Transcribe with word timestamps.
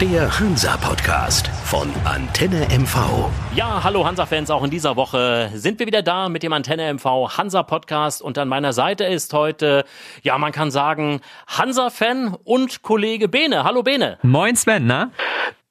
Der 0.00 0.40
Hansa-Podcast 0.40 1.48
von 1.64 1.92
Antenne 2.06 2.66
MV. 2.70 3.28
Ja, 3.54 3.84
hallo 3.84 4.06
Hansa-Fans, 4.06 4.50
auch 4.50 4.64
in 4.64 4.70
dieser 4.70 4.96
Woche 4.96 5.50
sind 5.52 5.78
wir 5.78 5.86
wieder 5.86 6.00
da 6.00 6.30
mit 6.30 6.42
dem 6.42 6.54
Antenne 6.54 6.94
MV 6.94 7.36
Hansa-Podcast 7.36 8.22
und 8.22 8.38
an 8.38 8.48
meiner 8.48 8.72
Seite 8.72 9.04
ist 9.04 9.34
heute, 9.34 9.84
ja, 10.22 10.38
man 10.38 10.52
kann 10.52 10.70
sagen, 10.70 11.20
Hansa-Fan 11.48 12.34
und 12.44 12.80
Kollege 12.80 13.28
Bene. 13.28 13.62
Hallo 13.64 13.82
Bene. 13.82 14.18
Moin 14.22 14.56
Sven, 14.56 14.86
na? 14.86 15.10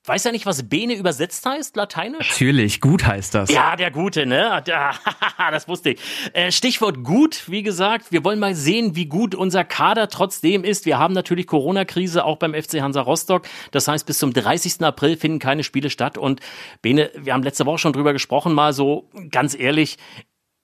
Weiß 0.10 0.24
ja 0.24 0.32
nicht, 0.32 0.48
was 0.48 0.68
Bene 0.68 0.96
übersetzt 0.96 1.46
heißt, 1.46 1.76
lateinisch? 1.76 2.32
Natürlich, 2.32 2.82
gut 2.82 3.06
heißt 3.06 3.36
das. 3.36 3.52
Ja, 3.52 3.76
der 3.76 3.92
Gute, 3.92 4.26
ne? 4.26 4.64
Das 5.52 5.68
wusste 5.68 5.92
ich. 5.92 6.00
Äh, 6.34 6.52
Stichwort 6.52 7.04
gut, 7.04 7.44
wie 7.46 7.62
gesagt. 7.62 8.12
Wir 8.12 8.24
wollen 8.24 8.40
mal 8.40 8.56
sehen, 8.56 8.96
wie 8.96 9.06
gut 9.06 9.36
unser 9.36 9.64
Kader 9.64 10.08
trotzdem 10.08 10.64
ist. 10.64 10.88
Wir 10.88 10.98
haben 10.98 11.14
natürlich 11.14 11.46
Corona-Krise 11.46 12.26
auch 12.26 12.38
beim 12.38 12.56
FC 12.56 12.82
Hansa 12.82 13.02
Rostock. 13.02 13.48
Das 13.70 13.88
heißt, 13.88 14.08
bis 14.08 14.18
zum 14.18 14.34
30. 14.34 14.82
April 14.82 15.16
finden 15.16 15.38
keine 15.38 15.64
Spiele 15.64 15.92
statt. 15.92 16.18
Und 16.18 16.40
Bene, 16.82 17.12
wir 17.16 17.34
haben 17.34 17.44
letzte 17.44 17.68
Woche 17.68 17.78
schon 17.78 17.94
drüber 17.94 18.12
gesprochen, 18.12 18.56
mal 18.56 18.74
so 18.74 19.08
ganz 19.30 19.54
ehrlich. 19.54 19.98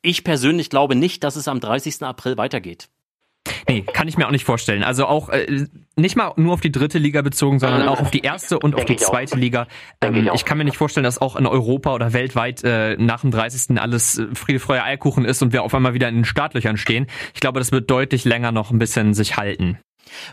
Ich 0.02 0.24
persönlich 0.24 0.72
glaube 0.72 0.96
nicht, 0.96 1.24
dass 1.24 1.36
es 1.36 1.48
am 1.48 1.60
30. 1.60 2.02
April 2.02 2.40
weitergeht. 2.40 2.90
Nee, 3.68 3.82
kann 3.82 4.08
ich 4.08 4.18
mir 4.18 4.28
auch 4.28 4.32
nicht 4.32 4.46
vorstellen. 4.46 4.84
Also 4.84 5.06
auch 5.06 5.30
äh, 5.30 5.68
nicht 5.96 6.16
mal 6.16 6.34
nur 6.36 6.54
auf 6.54 6.62
die 6.62 6.72
dritte 6.72 6.98
Liga 6.98 7.22
bezogen, 7.22 7.60
sondern 7.60 7.88
auch 7.88 8.02
auf 8.02 8.12
die 8.12 8.20
erste 8.20 8.60
und 8.60 8.76
auf 8.76 8.86
die 8.86 8.96
zweite 8.96 9.38
Liga. 9.38 9.68
Ähm, 10.02 10.30
ich 10.34 10.46
kann 10.46 10.58
mir 10.58 10.66
nicht 10.66 10.78
vorstellen, 10.78 11.04
dass 11.04 11.22
auch 11.22 11.36
in 11.36 11.46
Europa 11.46 11.94
oder 11.94 12.14
weltweit 12.14 12.64
äh, 12.64 12.96
nach 12.98 13.22
dem 13.22 13.32
30. 13.32 13.80
alles 13.80 14.18
äh, 14.18 14.28
Friede, 14.34 14.60
Freude, 14.60 14.84
Eierkuchen 14.84 15.26
ist 15.26 15.42
und 15.42 15.54
wir 15.54 15.64
auf 15.64 15.74
einmal 15.74 15.94
wieder 15.94 16.10
in 16.10 16.16
den 16.16 16.26
Startlöchern 16.26 16.78
stehen. 16.78 17.08
Ich 17.34 17.40
glaube, 17.40 17.60
das 17.60 17.72
wird 17.72 17.90
deutlich 17.90 18.26
länger 18.26 18.52
noch 18.52 18.72
ein 18.72 18.80
bisschen 18.80 19.14
sich 19.14 19.38
halten. 19.38 19.80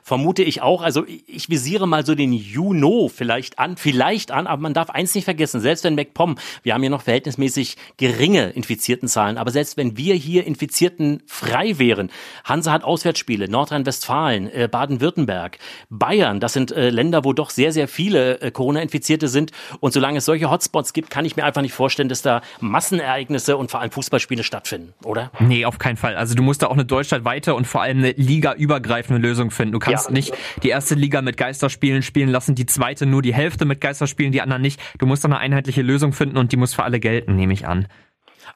Vermute 0.03 0.43
ich 0.43 0.63
auch. 0.63 0.83
Also 0.83 1.05
ich 1.27 1.49
visiere 1.49 1.87
mal 1.87 2.05
so 2.05 2.15
den 2.15 2.33
Juno 2.33 3.09
vielleicht 3.09 3.59
an, 3.59 3.77
vielleicht 3.77 4.31
an, 4.31 4.47
aber 4.47 4.63
man 4.63 4.75
darf 4.75 4.91
eins 4.91 5.15
nicht 5.15 5.25
vergessen, 5.25 5.61
selbst 5.61 5.85
wenn 5.85 5.95
MacPom, 5.95 6.37
wir 6.63 6.75
haben 6.75 6.83
ja 6.83 6.91
noch 6.91 7.03
verhältnismäßig 7.03 7.77
geringe 7.97 8.51
infizierten 8.51 9.09
Zahlen, 9.09 9.39
aber 9.39 9.51
selbst 9.51 9.77
wenn 9.77 9.97
wir 9.97 10.15
hier 10.15 10.47
Infizierten 10.47 11.23
frei 11.27 11.79
wären, 11.79 12.11
Hansa 12.45 12.73
hat 12.73 12.85
Auswärtsspiele, 12.85 13.49
Nordrhein-Westfalen, 13.49 14.53
äh, 14.53 14.69
Baden-Württemberg, 14.71 15.59
Bayern, 15.91 16.41
das 16.41 16.53
sind 16.53 16.73
äh, 16.73 16.91
Länder, 16.91 17.25
wo 17.25 17.33
doch 17.33 17.51
sehr, 17.51 17.73
sehr 17.73 17.89
viele 17.89 18.41
äh, 18.41 18.51
Corona-Infizierte 18.51 19.29
sind 19.29 19.53
und 19.81 19.93
solange 19.93 20.19
es 20.19 20.25
solche 20.25 20.51
Hotspots 20.51 20.93
gibt, 20.93 21.11
kann 21.11 21.25
ich 21.25 21.37
mir 21.37 21.45
einfach 21.45 21.63
nicht 21.63 21.75
vorstellen, 21.75 22.09
dass 22.09 22.23
da 22.23 22.43
Massenereignisse 22.61 23.57
und 23.57 23.71
vor 23.71 23.81
allem 23.81 23.91
Fußballspiele 23.91 24.43
stattfinden, 24.43 24.95
oder? 25.05 25.31
Nee, 25.41 25.65
auf 25.65 25.79
keinen 25.79 25.97
Fall. 25.97 26.17
Also 26.17 26.35
du 26.35 26.43
musst 26.43 26.63
da 26.63 26.67
auch 26.67 26.73
eine 26.73 26.85
deutschlandweite 26.85 27.55
und 27.55 27.67
vor 27.67 27.83
allem 27.83 27.99
eine 27.99 28.13
ligaübergreifende 28.13 29.21
Lösung 29.21 29.51
finden 29.51 29.62
finden. 29.63 29.73
Du 29.73 29.79
kannst 29.79 30.07
ja. 30.07 30.13
nicht 30.13 30.35
die 30.63 30.69
erste 30.69 30.95
Liga 30.95 31.23
mit 31.23 31.37
Geisterspielen 31.37 32.03
spielen 32.03 32.29
lassen, 32.29 32.55
die 32.55 32.67
zweite 32.67 33.07
nur 33.07 33.23
die 33.23 33.35
Hälfte 33.35 33.65
mit 33.65 33.81
Geisterspielen, 33.81 34.33
die 34.33 34.41
anderen 34.41 34.63
nicht. 34.63 34.81
Du 34.99 35.07
musst 35.07 35.25
doch 35.25 35.31
eine 35.31 35.39
einheitliche 35.39 35.83
Lösung 35.83 36.13
finden 36.13 36.37
und 36.37 36.53
die 36.53 36.57
muss 36.57 36.75
für 36.75 36.83
alle 36.83 37.01
gelten, 37.01 37.37
nehme 37.37 37.53
ich 37.53 37.67
an. 37.67 37.87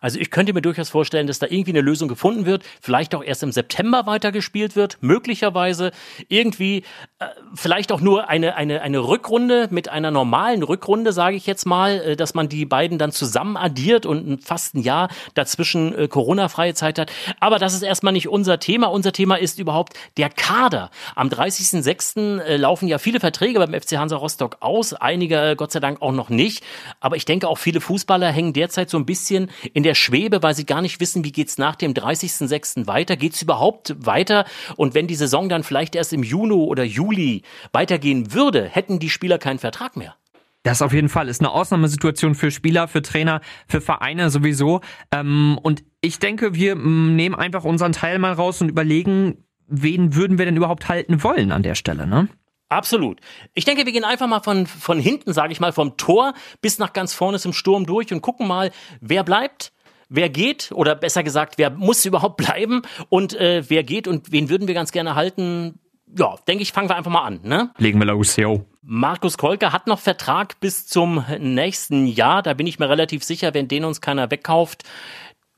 Also 0.00 0.18
ich 0.18 0.30
könnte 0.30 0.52
mir 0.52 0.62
durchaus 0.62 0.90
vorstellen, 0.90 1.26
dass 1.26 1.38
da 1.38 1.46
irgendwie 1.48 1.70
eine 1.70 1.80
Lösung 1.80 2.08
gefunden 2.08 2.46
wird, 2.46 2.64
vielleicht 2.80 3.14
auch 3.14 3.22
erst 3.22 3.42
im 3.42 3.52
September 3.52 4.06
weitergespielt 4.06 4.76
wird, 4.76 4.98
möglicherweise 5.00 5.92
irgendwie 6.28 6.84
äh, 7.18 7.26
vielleicht 7.54 7.92
auch 7.92 8.00
nur 8.00 8.28
eine, 8.28 8.56
eine, 8.56 8.82
eine 8.82 9.00
Rückrunde 9.00 9.68
mit 9.70 9.88
einer 9.88 10.10
normalen 10.10 10.62
Rückrunde, 10.62 11.12
sage 11.12 11.36
ich 11.36 11.46
jetzt 11.46 11.66
mal, 11.66 12.00
äh, 12.00 12.16
dass 12.16 12.34
man 12.34 12.48
die 12.48 12.64
beiden 12.64 12.98
dann 12.98 13.12
zusammen 13.12 13.56
addiert 13.56 14.06
und 14.06 14.44
fast 14.44 14.74
ein 14.74 14.82
Jahr 14.82 15.08
dazwischen 15.34 15.96
äh, 15.96 16.08
Corona-freie 16.08 16.74
Zeit 16.74 16.98
hat. 16.98 17.12
Aber 17.40 17.58
das 17.58 17.74
ist 17.74 17.82
erstmal 17.82 18.12
nicht 18.12 18.28
unser 18.28 18.58
Thema. 18.58 18.88
Unser 18.88 19.12
Thema 19.12 19.36
ist 19.36 19.58
überhaupt 19.58 19.94
der 20.16 20.30
Kader. 20.30 20.90
Am 21.14 21.28
30.06. 21.28 22.40
Äh, 22.40 22.56
laufen 22.56 22.88
ja 22.88 22.98
viele 22.98 23.20
Verträge 23.20 23.58
beim 23.58 23.78
FC 23.78 23.96
Hansa 23.96 24.16
Rostock 24.16 24.58
aus, 24.60 24.92
einige 24.92 25.50
äh, 25.50 25.56
Gott 25.56 25.72
sei 25.72 25.80
Dank 25.80 26.02
auch 26.02 26.12
noch 26.12 26.28
nicht. 26.28 26.64
Aber 27.00 27.16
ich 27.16 27.24
denke 27.24 27.48
auch 27.48 27.58
viele 27.58 27.80
Fußballer 27.80 28.30
hängen 28.30 28.52
derzeit 28.52 28.90
so 28.90 28.98
ein 28.98 29.06
bisschen 29.06 29.50
in 29.76 29.82
der 29.82 29.94
Schwebe, 29.94 30.42
weil 30.42 30.54
sie 30.54 30.64
gar 30.64 30.80
nicht 30.80 31.00
wissen, 31.00 31.22
wie 31.22 31.32
geht's 31.32 31.58
nach 31.58 31.76
dem 31.76 31.92
30.06. 31.92 32.86
weiter? 32.86 33.14
Geht's 33.14 33.42
überhaupt 33.42 33.94
weiter? 33.98 34.46
Und 34.76 34.94
wenn 34.94 35.06
die 35.06 35.14
Saison 35.14 35.50
dann 35.50 35.64
vielleicht 35.64 35.94
erst 35.94 36.14
im 36.14 36.22
Juni 36.22 36.54
oder 36.54 36.82
Juli 36.82 37.42
weitergehen 37.72 38.32
würde, 38.32 38.64
hätten 38.64 39.00
die 39.00 39.10
Spieler 39.10 39.36
keinen 39.36 39.58
Vertrag 39.58 39.94
mehr. 39.94 40.16
Das 40.62 40.80
auf 40.80 40.94
jeden 40.94 41.10
Fall 41.10 41.28
ist 41.28 41.42
eine 41.42 41.50
Ausnahmesituation 41.50 42.34
für 42.34 42.50
Spieler, 42.50 42.88
für 42.88 43.02
Trainer, 43.02 43.42
für 43.68 43.82
Vereine 43.82 44.30
sowieso. 44.30 44.80
Ähm, 45.12 45.58
und 45.62 45.84
ich 46.00 46.20
denke, 46.20 46.54
wir 46.54 46.74
mm, 46.74 47.14
nehmen 47.14 47.34
einfach 47.34 47.64
unseren 47.64 47.92
Teil 47.92 48.18
mal 48.18 48.32
raus 48.32 48.62
und 48.62 48.70
überlegen, 48.70 49.44
wen 49.66 50.14
würden 50.14 50.38
wir 50.38 50.46
denn 50.46 50.56
überhaupt 50.56 50.88
halten 50.88 51.22
wollen 51.22 51.52
an 51.52 51.62
der 51.62 51.74
Stelle, 51.74 52.06
ne? 52.06 52.30
Absolut. 52.70 53.20
Ich 53.54 53.66
denke, 53.66 53.84
wir 53.84 53.92
gehen 53.92 54.04
einfach 54.04 54.26
mal 54.26 54.40
von, 54.40 54.66
von 54.66 54.98
hinten, 54.98 55.34
sage 55.34 55.52
ich 55.52 55.60
mal, 55.60 55.72
vom 55.72 55.98
Tor 55.98 56.32
bis 56.62 56.78
nach 56.78 56.94
ganz 56.94 57.12
vorne 57.12 57.38
im 57.44 57.52
Sturm 57.52 57.84
durch 57.84 58.12
und 58.12 58.22
gucken 58.22 58.48
mal, 58.48 58.72
wer 59.00 59.22
bleibt, 59.22 59.72
wer 60.08 60.28
geht 60.28 60.70
oder 60.72 60.94
besser 60.94 61.22
gesagt, 61.22 61.58
wer 61.58 61.70
muss 61.70 62.04
überhaupt 62.04 62.36
bleiben 62.44 62.82
und 63.08 63.34
äh, 63.34 63.64
wer 63.68 63.82
geht 63.82 64.08
und 64.08 64.32
wen 64.32 64.48
würden 64.48 64.68
wir 64.68 64.74
ganz 64.74 64.92
gerne 64.92 65.14
halten. 65.14 65.78
Ja, 66.16 66.36
denke 66.46 66.62
ich, 66.62 66.72
fangen 66.72 66.88
wir 66.88 66.96
einfach 66.96 67.10
mal 67.10 67.24
an. 67.24 67.40
Ne? 67.42 67.70
Legen 67.78 67.98
wir 67.98 68.06
los, 68.06 68.36
yo. 68.36 68.64
Markus 68.82 69.36
Kolke 69.36 69.72
hat 69.72 69.88
noch 69.88 69.98
Vertrag 69.98 70.60
bis 70.60 70.86
zum 70.86 71.24
nächsten 71.40 72.06
Jahr. 72.06 72.42
Da 72.42 72.54
bin 72.54 72.68
ich 72.68 72.78
mir 72.78 72.88
relativ 72.88 73.24
sicher, 73.24 73.52
wenn 73.52 73.66
den 73.66 73.84
uns 73.84 74.00
keiner 74.00 74.30
wegkauft, 74.30 74.84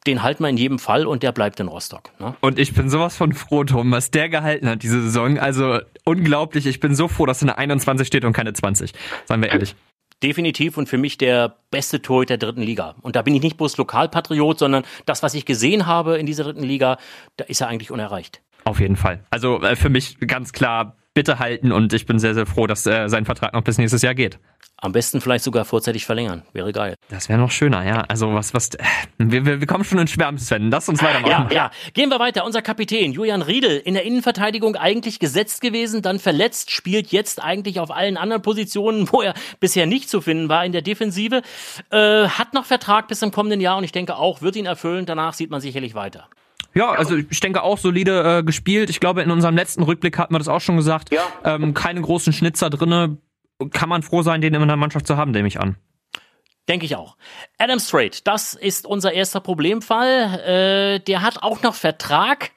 den 0.06 0.22
halten 0.22 0.42
wir 0.42 0.48
in 0.48 0.56
jedem 0.56 0.78
Fall 0.78 1.06
und 1.06 1.22
der 1.22 1.32
bleibt 1.32 1.60
in 1.60 1.68
Rostock. 1.68 2.10
Ne? 2.18 2.34
Und 2.40 2.58
ich 2.58 2.72
bin 2.72 2.88
sowas 2.88 3.16
von 3.18 3.34
froh, 3.34 3.64
Tom, 3.64 3.90
was 3.90 4.10
der 4.10 4.30
gehalten 4.30 4.66
hat 4.66 4.82
diese 4.82 5.02
Saison. 5.02 5.38
Also 5.38 5.80
unglaublich. 6.04 6.64
Ich 6.64 6.80
bin 6.80 6.94
so 6.94 7.08
froh, 7.08 7.26
dass 7.26 7.42
er 7.42 7.48
eine 7.48 7.58
21 7.58 8.06
steht 8.06 8.24
und 8.24 8.32
keine 8.32 8.54
20. 8.54 8.92
Seien 9.26 9.42
wir 9.42 9.50
ehrlich 9.50 9.76
definitiv 10.22 10.76
und 10.76 10.88
für 10.88 10.98
mich 10.98 11.18
der 11.18 11.56
beste 11.70 12.02
Torhüter 12.02 12.36
der 12.36 12.48
dritten 12.48 12.62
Liga. 12.62 12.94
Und 13.02 13.16
da 13.16 13.22
bin 13.22 13.34
ich 13.34 13.42
nicht 13.42 13.56
bloß 13.56 13.76
Lokalpatriot, 13.76 14.58
sondern 14.58 14.84
das, 15.06 15.22
was 15.22 15.34
ich 15.34 15.44
gesehen 15.44 15.86
habe 15.86 16.18
in 16.18 16.26
dieser 16.26 16.44
dritten 16.44 16.64
Liga, 16.64 16.98
da 17.36 17.44
ist 17.44 17.60
er 17.60 17.68
eigentlich 17.68 17.90
unerreicht. 17.90 18.42
Auf 18.64 18.80
jeden 18.80 18.96
Fall. 18.96 19.24
Also 19.30 19.62
äh, 19.62 19.76
für 19.76 19.88
mich 19.88 20.18
ganz 20.20 20.52
klar 20.52 20.96
bitte 21.14 21.38
halten 21.38 21.72
und 21.72 21.92
ich 21.92 22.06
bin 22.06 22.18
sehr, 22.18 22.34
sehr 22.34 22.46
froh, 22.46 22.66
dass 22.66 22.86
äh, 22.86 23.08
sein 23.08 23.24
Vertrag 23.24 23.52
noch 23.52 23.62
bis 23.62 23.78
nächstes 23.78 24.02
Jahr 24.02 24.14
geht. 24.14 24.38
Am 24.80 24.92
besten 24.92 25.20
vielleicht 25.20 25.42
sogar 25.42 25.64
vorzeitig 25.64 26.06
verlängern. 26.06 26.44
Wäre 26.52 26.70
geil. 26.70 26.94
Das 27.08 27.28
wäre 27.28 27.38
noch 27.38 27.50
schöner, 27.50 27.84
ja. 27.84 28.04
Also 28.06 28.32
was, 28.32 28.54
was, 28.54 28.70
äh, 28.74 28.84
wir, 29.18 29.44
wir, 29.44 29.60
wir 29.60 29.66
kommen 29.66 29.82
schon 29.82 29.98
in 29.98 30.06
Schwärmen, 30.06 30.38
Sven. 30.38 30.70
Lass 30.70 30.88
uns 30.88 31.02
weitermachen. 31.02 31.48
Ja, 31.50 31.54
ja. 31.54 31.70
Gehen 31.94 32.10
wir 32.10 32.20
weiter. 32.20 32.44
Unser 32.44 32.62
Kapitän, 32.62 33.12
Julian 33.12 33.42
Riedel, 33.42 33.78
in 33.78 33.94
der 33.94 34.04
Innenverteidigung 34.04 34.76
eigentlich 34.76 35.18
gesetzt 35.18 35.62
gewesen, 35.62 36.00
dann 36.02 36.20
verletzt, 36.20 36.70
spielt 36.70 37.08
jetzt 37.10 37.42
eigentlich 37.42 37.80
auf 37.80 37.90
allen 37.90 38.16
anderen 38.16 38.42
Positionen, 38.42 39.10
wo 39.10 39.20
er 39.20 39.34
bisher 39.58 39.86
nicht 39.86 40.08
zu 40.08 40.20
finden 40.20 40.48
war 40.48 40.64
in 40.64 40.70
der 40.70 40.82
Defensive. 40.82 41.42
Äh, 41.90 42.28
hat 42.28 42.54
noch 42.54 42.64
Vertrag 42.64 43.08
bis 43.08 43.18
zum 43.18 43.32
kommenden 43.32 43.60
Jahr 43.60 43.78
und 43.78 43.84
ich 43.84 43.92
denke 43.92 44.16
auch, 44.16 44.42
wird 44.42 44.54
ihn 44.54 44.66
erfüllen. 44.66 45.06
Danach 45.06 45.34
sieht 45.34 45.50
man 45.50 45.60
sicherlich 45.60 45.96
weiter. 45.96 46.28
Ja, 46.74 46.92
also 46.92 47.16
ich 47.16 47.40
denke 47.40 47.62
auch 47.62 47.78
solide 47.78 48.38
äh, 48.38 48.42
gespielt. 48.44 48.90
Ich 48.90 49.00
glaube, 49.00 49.22
in 49.22 49.30
unserem 49.32 49.56
letzten 49.56 49.82
Rückblick 49.82 50.18
hatten 50.18 50.34
wir 50.34 50.38
das 50.38 50.48
auch 50.48 50.60
schon 50.60 50.76
gesagt. 50.76 51.12
Ja. 51.12 51.22
Ähm, 51.44 51.74
keine 51.74 52.00
großen 52.00 52.32
Schnitzer 52.32 52.70
drinne. 52.70 53.18
Kann 53.70 53.88
man 53.88 54.02
froh 54.02 54.22
sein, 54.22 54.40
den 54.40 54.54
in 54.54 54.66
der 54.66 54.76
Mannschaft 54.76 55.06
zu 55.06 55.16
haben, 55.16 55.32
nehme 55.32 55.48
ich 55.48 55.60
an. 55.60 55.76
Denke 56.68 56.84
ich 56.86 56.96
auch. 56.96 57.16
Adam 57.56 57.80
Strait, 57.80 58.26
das 58.26 58.54
ist 58.54 58.86
unser 58.86 59.12
erster 59.12 59.40
Problemfall. 59.40 60.98
Äh, 60.98 61.00
der 61.00 61.22
hat 61.22 61.42
auch 61.42 61.62
noch 61.62 61.74
Vertrag 61.74 62.50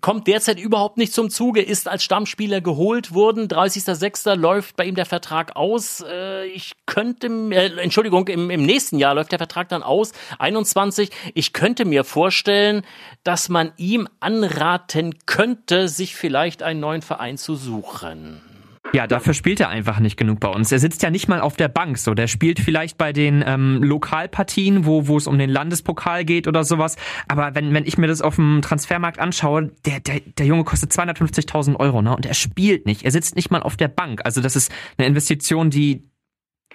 kommt 0.00 0.26
derzeit 0.26 0.58
überhaupt 0.58 0.96
nicht 0.96 1.12
zum 1.12 1.30
Zuge, 1.30 1.62
ist 1.62 1.88
als 1.88 2.02
Stammspieler 2.02 2.60
geholt 2.60 3.14
worden. 3.14 3.48
30.06. 3.48 4.34
läuft 4.34 4.76
bei 4.76 4.84
ihm 4.84 4.94
der 4.94 5.06
Vertrag 5.06 5.56
aus. 5.56 6.04
Äh, 6.06 6.46
ich 6.46 6.72
könnte, 6.86 7.28
äh, 7.50 7.80
Entschuldigung, 7.80 8.28
im, 8.28 8.50
im 8.50 8.64
nächsten 8.64 8.98
Jahr 8.98 9.14
läuft 9.14 9.32
der 9.32 9.38
Vertrag 9.38 9.68
dann 9.68 9.82
aus, 9.82 10.12
21. 10.38 11.10
Ich 11.34 11.52
könnte 11.52 11.84
mir 11.84 12.04
vorstellen, 12.04 12.82
dass 13.24 13.48
man 13.48 13.72
ihm 13.76 14.08
anraten 14.20 15.14
könnte, 15.26 15.88
sich 15.88 16.16
vielleicht 16.16 16.62
einen 16.62 16.80
neuen 16.80 17.02
Verein 17.02 17.38
zu 17.38 17.54
suchen. 17.54 18.55
Ja, 18.92 19.06
dafür 19.06 19.34
spielt 19.34 19.60
er 19.60 19.68
einfach 19.68 19.98
nicht 20.00 20.16
genug 20.16 20.40
bei 20.40 20.48
uns. 20.48 20.72
Er 20.72 20.78
sitzt 20.78 21.02
ja 21.02 21.10
nicht 21.10 21.28
mal 21.28 21.40
auf 21.40 21.56
der 21.56 21.68
Bank 21.68 21.98
so. 21.98 22.14
Der 22.14 22.28
spielt 22.28 22.60
vielleicht 22.60 22.96
bei 22.96 23.12
den 23.12 23.44
ähm, 23.46 23.82
Lokalpartien, 23.82 24.86
wo, 24.86 25.06
wo 25.06 25.16
es 25.16 25.26
um 25.26 25.38
den 25.38 25.50
Landespokal 25.50 26.24
geht 26.24 26.48
oder 26.48 26.64
sowas. 26.64 26.96
Aber 27.28 27.54
wenn, 27.54 27.74
wenn 27.74 27.84
ich 27.84 27.98
mir 27.98 28.06
das 28.06 28.22
auf 28.22 28.36
dem 28.36 28.62
Transfermarkt 28.62 29.18
anschaue, 29.18 29.72
der, 29.84 30.00
der, 30.00 30.20
der 30.20 30.46
Junge 30.46 30.64
kostet 30.64 30.92
250.000 30.92 31.76
Euro, 31.76 32.00
ne? 32.00 32.14
Und 32.14 32.26
er 32.26 32.34
spielt 32.34 32.86
nicht. 32.86 33.04
Er 33.04 33.10
sitzt 33.10 33.36
nicht 33.36 33.50
mal 33.50 33.62
auf 33.62 33.76
der 33.76 33.88
Bank. 33.88 34.22
Also 34.24 34.40
das 34.40 34.56
ist 34.56 34.72
eine 34.96 35.06
Investition, 35.06 35.70
die, 35.70 36.08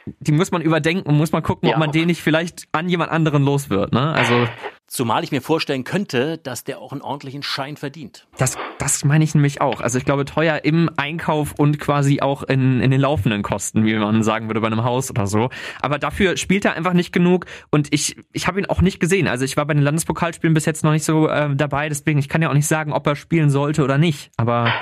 die 0.06 0.31
muss 0.31 0.51
man 0.51 0.62
überdenken 0.62 1.07
und 1.07 1.18
muss 1.18 1.31
man 1.31 1.44
gucken, 1.44 1.69
ja. 1.69 1.75
ob 1.75 1.80
man 1.80 1.92
den 1.92 2.07
nicht 2.07 2.21
vielleicht 2.21 2.68
an 2.71 2.89
jemand 2.89 3.12
anderen 3.12 3.44
los 3.44 3.69
wird, 3.69 3.94
ne? 3.94 4.13
Also. 4.13 4.48
Zumal 4.88 5.24
ich 5.24 5.31
mir 5.31 5.42
vorstellen 5.42 5.86
könnte, 5.86 6.38
dass 6.38 6.65
der 6.65 6.80
auch 6.80 6.92
einen 6.92 7.01
ordentlichen 7.01 7.44
Schein 7.44 7.77
verdient. 7.77 8.27
Das, 8.38 8.57
das 8.77 9.06
meine 9.06 9.24
ich 9.24 9.33
nämlich 9.33 9.62
auch. 9.62 9.80
Also 9.80 9.98
ich 9.98 10.03
glaube, 10.03 10.25
teuer 10.25 10.65
im 10.65 10.89
Einkauf 10.98 11.53
und 11.57 11.80
quasi 11.80 12.19
auch 12.19 12.44
in, 12.44 12.81
in 12.81 12.92
den 12.92 13.00
laufenden 13.00 13.42
Kosten, 13.42 13.86
wie 13.86 13.95
man 13.95 14.21
sagen 14.21 14.48
würde 14.48 14.59
bei 14.59 14.68
einem 14.68 14.83
Haus 14.83 15.09
oder 15.09 15.27
so. 15.27 15.50
Aber 15.81 15.98
dafür 15.98 16.36
spielt 16.36 16.65
er 16.65 16.74
einfach 16.74 16.92
nicht 16.92 17.13
genug 17.13 17.45
und 17.69 17.88
ich, 17.94 18.18
ich 18.33 18.47
habe 18.47 18.59
ihn 18.59 18.65
auch 18.65 18.81
nicht 18.81 19.00
gesehen. 19.00 19.30
Also 19.30 19.45
ich 19.45 19.56
war 19.56 19.65
bei 19.65 19.74
den 19.74 19.83
Landespokalspielen 19.83 20.54
bis 20.54 20.65
jetzt 20.65 20.83
noch 20.83 20.92
nicht 20.92 21.06
so 21.06 21.30
äh, 21.30 21.56
dabei, 21.56 21.88
deswegen 21.88 22.19
ich 22.19 22.27
kann 22.27 22.42
ja 22.42 22.50
auch 22.50 22.54
nicht 22.54 22.68
sagen, 22.68 22.92
ob 22.92 23.07
er 23.07 23.15
spielen 23.15 23.50
sollte 23.50 23.86
oder 23.86 23.97
nicht. 23.97 24.30
Aber 24.36 24.74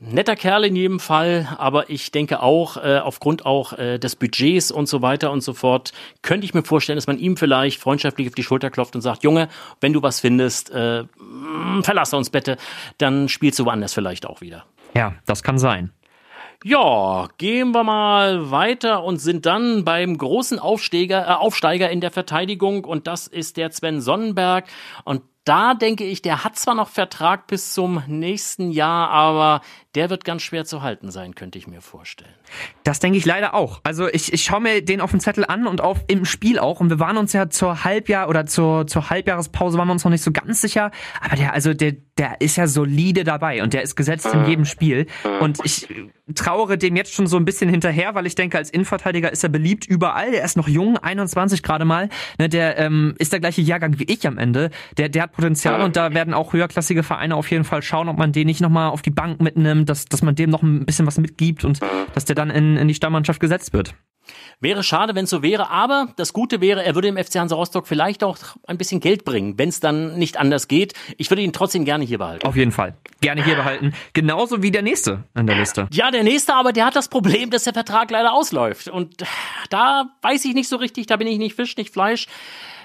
Netter 0.00 0.36
Kerl 0.36 0.64
in 0.64 0.76
jedem 0.76 1.00
Fall, 1.00 1.48
aber 1.58 1.90
ich 1.90 2.12
denke 2.12 2.40
auch, 2.40 2.76
äh, 2.76 2.98
aufgrund 2.98 3.44
auch 3.44 3.72
äh, 3.72 3.98
des 3.98 4.14
Budgets 4.14 4.70
und 4.70 4.88
so 4.88 5.02
weiter 5.02 5.32
und 5.32 5.40
so 5.40 5.54
fort, 5.54 5.92
könnte 6.22 6.44
ich 6.44 6.54
mir 6.54 6.62
vorstellen, 6.62 6.96
dass 6.96 7.08
man 7.08 7.18
ihm 7.18 7.36
vielleicht 7.36 7.80
freundschaftlich 7.80 8.28
auf 8.28 8.34
die 8.36 8.44
Schulter 8.44 8.70
klopft 8.70 8.94
und 8.94 9.02
sagt, 9.02 9.24
Junge, 9.24 9.48
wenn 9.80 9.92
du 9.92 10.00
was 10.00 10.20
findest, 10.20 10.70
äh, 10.70 11.02
verlasse 11.82 12.16
uns 12.16 12.30
bitte, 12.30 12.58
dann 12.98 13.28
spielst 13.28 13.58
du 13.58 13.64
woanders 13.64 13.92
vielleicht 13.92 14.24
auch 14.24 14.40
wieder. 14.40 14.66
Ja, 14.94 15.16
das 15.26 15.42
kann 15.42 15.58
sein. 15.58 15.92
Ja, 16.64 17.28
gehen 17.38 17.72
wir 17.72 17.82
mal 17.82 18.52
weiter 18.52 19.02
und 19.02 19.18
sind 19.18 19.46
dann 19.46 19.84
beim 19.84 20.16
großen 20.16 20.60
Aufsteiger, 20.60 21.26
äh, 21.26 21.32
Aufsteiger 21.32 21.90
in 21.90 22.00
der 22.00 22.12
Verteidigung 22.12 22.84
und 22.84 23.08
das 23.08 23.26
ist 23.26 23.56
der 23.56 23.72
Sven 23.72 24.00
Sonnenberg 24.00 24.66
und 25.04 25.22
da 25.44 25.74
denke 25.74 26.04
ich, 26.04 26.20
der 26.20 26.44
hat 26.44 26.56
zwar 26.56 26.74
noch 26.74 26.88
Vertrag 26.88 27.46
bis 27.46 27.72
zum 27.72 28.02
nächsten 28.06 28.70
Jahr, 28.70 29.08
aber 29.08 29.62
der 29.94 30.10
wird 30.10 30.24
ganz 30.24 30.42
schwer 30.42 30.64
zu 30.64 30.82
halten 30.82 31.10
sein, 31.10 31.34
könnte 31.34 31.58
ich 31.58 31.66
mir 31.66 31.80
vorstellen. 31.80 32.34
Das 32.84 33.00
denke 33.00 33.18
ich 33.18 33.24
leider 33.24 33.54
auch. 33.54 33.80
Also 33.82 34.06
ich, 34.08 34.32
ich 34.32 34.44
schaue 34.44 34.60
mir 34.60 34.84
den 34.84 35.00
auf 35.00 35.10
dem 35.10 35.20
Zettel 35.20 35.44
an 35.46 35.66
und 35.66 35.80
auf 35.80 36.04
im 36.06 36.24
Spiel 36.24 36.58
auch. 36.58 36.80
Und 36.80 36.90
wir 36.90 37.00
waren 37.00 37.16
uns 37.16 37.32
ja 37.32 37.48
zur 37.48 37.84
Halbjahr 37.84 38.28
oder 38.28 38.46
zur, 38.46 38.86
zur 38.86 39.08
Halbjahrespause 39.08 39.78
waren 39.78 39.88
wir 39.88 39.92
uns 39.92 40.04
noch 40.04 40.10
nicht 40.10 40.22
so 40.22 40.30
ganz 40.30 40.60
sicher. 40.60 40.90
Aber 41.20 41.36
der, 41.36 41.54
also 41.54 41.72
der, 41.72 41.96
der 42.18 42.40
ist 42.40 42.56
ja 42.56 42.66
solide 42.66 43.24
dabei 43.24 43.62
und 43.62 43.72
der 43.72 43.82
ist 43.82 43.96
gesetzt 43.96 44.26
in 44.26 44.44
jedem 44.44 44.66
Spiel. 44.66 45.06
Und 45.40 45.58
ich 45.64 45.88
trauere 46.34 46.76
dem 46.76 46.94
jetzt 46.94 47.14
schon 47.14 47.26
so 47.26 47.36
ein 47.36 47.44
bisschen 47.44 47.70
hinterher, 47.70 48.14
weil 48.14 48.26
ich 48.26 48.34
denke, 48.34 48.58
als 48.58 48.70
Innenverteidiger 48.70 49.32
ist 49.32 49.42
er 49.42 49.48
beliebt 49.48 49.86
überall. 49.86 50.30
Der 50.30 50.44
ist 50.44 50.56
noch 50.56 50.68
jung, 50.68 50.98
21 50.98 51.62
gerade 51.62 51.84
mal. 51.84 52.08
Ne, 52.38 52.48
der 52.48 52.76
ähm, 52.78 53.14
ist 53.18 53.32
der 53.32 53.40
gleiche 53.40 53.62
Jahrgang 53.62 53.98
wie 53.98 54.04
ich 54.04 54.26
am 54.26 54.36
Ende. 54.38 54.70
Der, 54.96 55.08
der 55.08 55.24
hat 55.24 55.32
Potenzial 55.38 55.82
und 55.82 55.94
da 55.94 56.12
werden 56.14 56.34
auch 56.34 56.52
höherklassige 56.52 57.04
Vereine 57.04 57.36
auf 57.36 57.48
jeden 57.48 57.62
Fall 57.62 57.80
schauen, 57.80 58.08
ob 58.08 58.18
man 58.18 58.32
den 58.32 58.46
nicht 58.46 58.60
nochmal 58.60 58.90
auf 58.90 59.02
die 59.02 59.12
Bank 59.12 59.40
mitnimmt, 59.40 59.88
dass, 59.88 60.04
dass 60.04 60.20
man 60.20 60.34
dem 60.34 60.50
noch 60.50 60.64
ein 60.64 60.84
bisschen 60.84 61.06
was 61.06 61.16
mitgibt 61.16 61.64
und 61.64 61.78
dass 62.12 62.24
der 62.24 62.34
dann 62.34 62.50
in, 62.50 62.76
in 62.76 62.88
die 62.88 62.94
Stammmannschaft 62.94 63.38
gesetzt 63.38 63.72
wird. 63.72 63.94
Wäre 64.58 64.82
schade, 64.82 65.14
wenn 65.14 65.24
es 65.24 65.30
so 65.30 65.44
wäre, 65.44 65.70
aber 65.70 66.08
das 66.16 66.32
Gute 66.32 66.60
wäre, 66.60 66.84
er 66.84 66.96
würde 66.96 67.06
dem 67.06 67.16
FC 67.16 67.36
Hansa 67.36 67.54
Rostock 67.54 67.86
vielleicht 67.86 68.24
auch 68.24 68.36
ein 68.66 68.78
bisschen 68.78 68.98
Geld 68.98 69.24
bringen, 69.24 69.56
wenn 69.58 69.68
es 69.68 69.78
dann 69.78 70.18
nicht 70.18 70.38
anders 70.38 70.66
geht. 70.66 70.94
Ich 71.18 71.30
würde 71.30 71.42
ihn 71.42 71.52
trotzdem 71.52 71.84
gerne 71.84 72.04
hier 72.04 72.18
behalten. 72.18 72.44
Auf 72.44 72.56
jeden 72.56 72.72
Fall. 72.72 72.96
Gerne 73.20 73.44
hier 73.44 73.54
behalten. 73.54 73.94
Genauso 74.12 74.60
wie 74.60 74.72
der 74.72 74.82
nächste 74.82 75.22
an 75.34 75.46
der 75.46 75.56
Liste. 75.56 75.86
Ja, 75.92 76.10
der 76.10 76.24
nächste, 76.24 76.54
aber 76.54 76.72
der 76.72 76.86
hat 76.86 76.96
das 76.96 77.08
Problem, 77.08 77.50
dass 77.50 77.62
der 77.62 77.74
Vertrag 77.74 78.10
leider 78.10 78.32
ausläuft. 78.32 78.88
Und 78.88 79.24
da 79.70 80.06
weiß 80.22 80.44
ich 80.46 80.54
nicht 80.54 80.68
so 80.68 80.76
richtig, 80.76 81.06
da 81.06 81.16
bin 81.16 81.28
ich 81.28 81.38
nicht 81.38 81.54
Fisch, 81.54 81.76
nicht 81.76 81.92
Fleisch. 81.92 82.26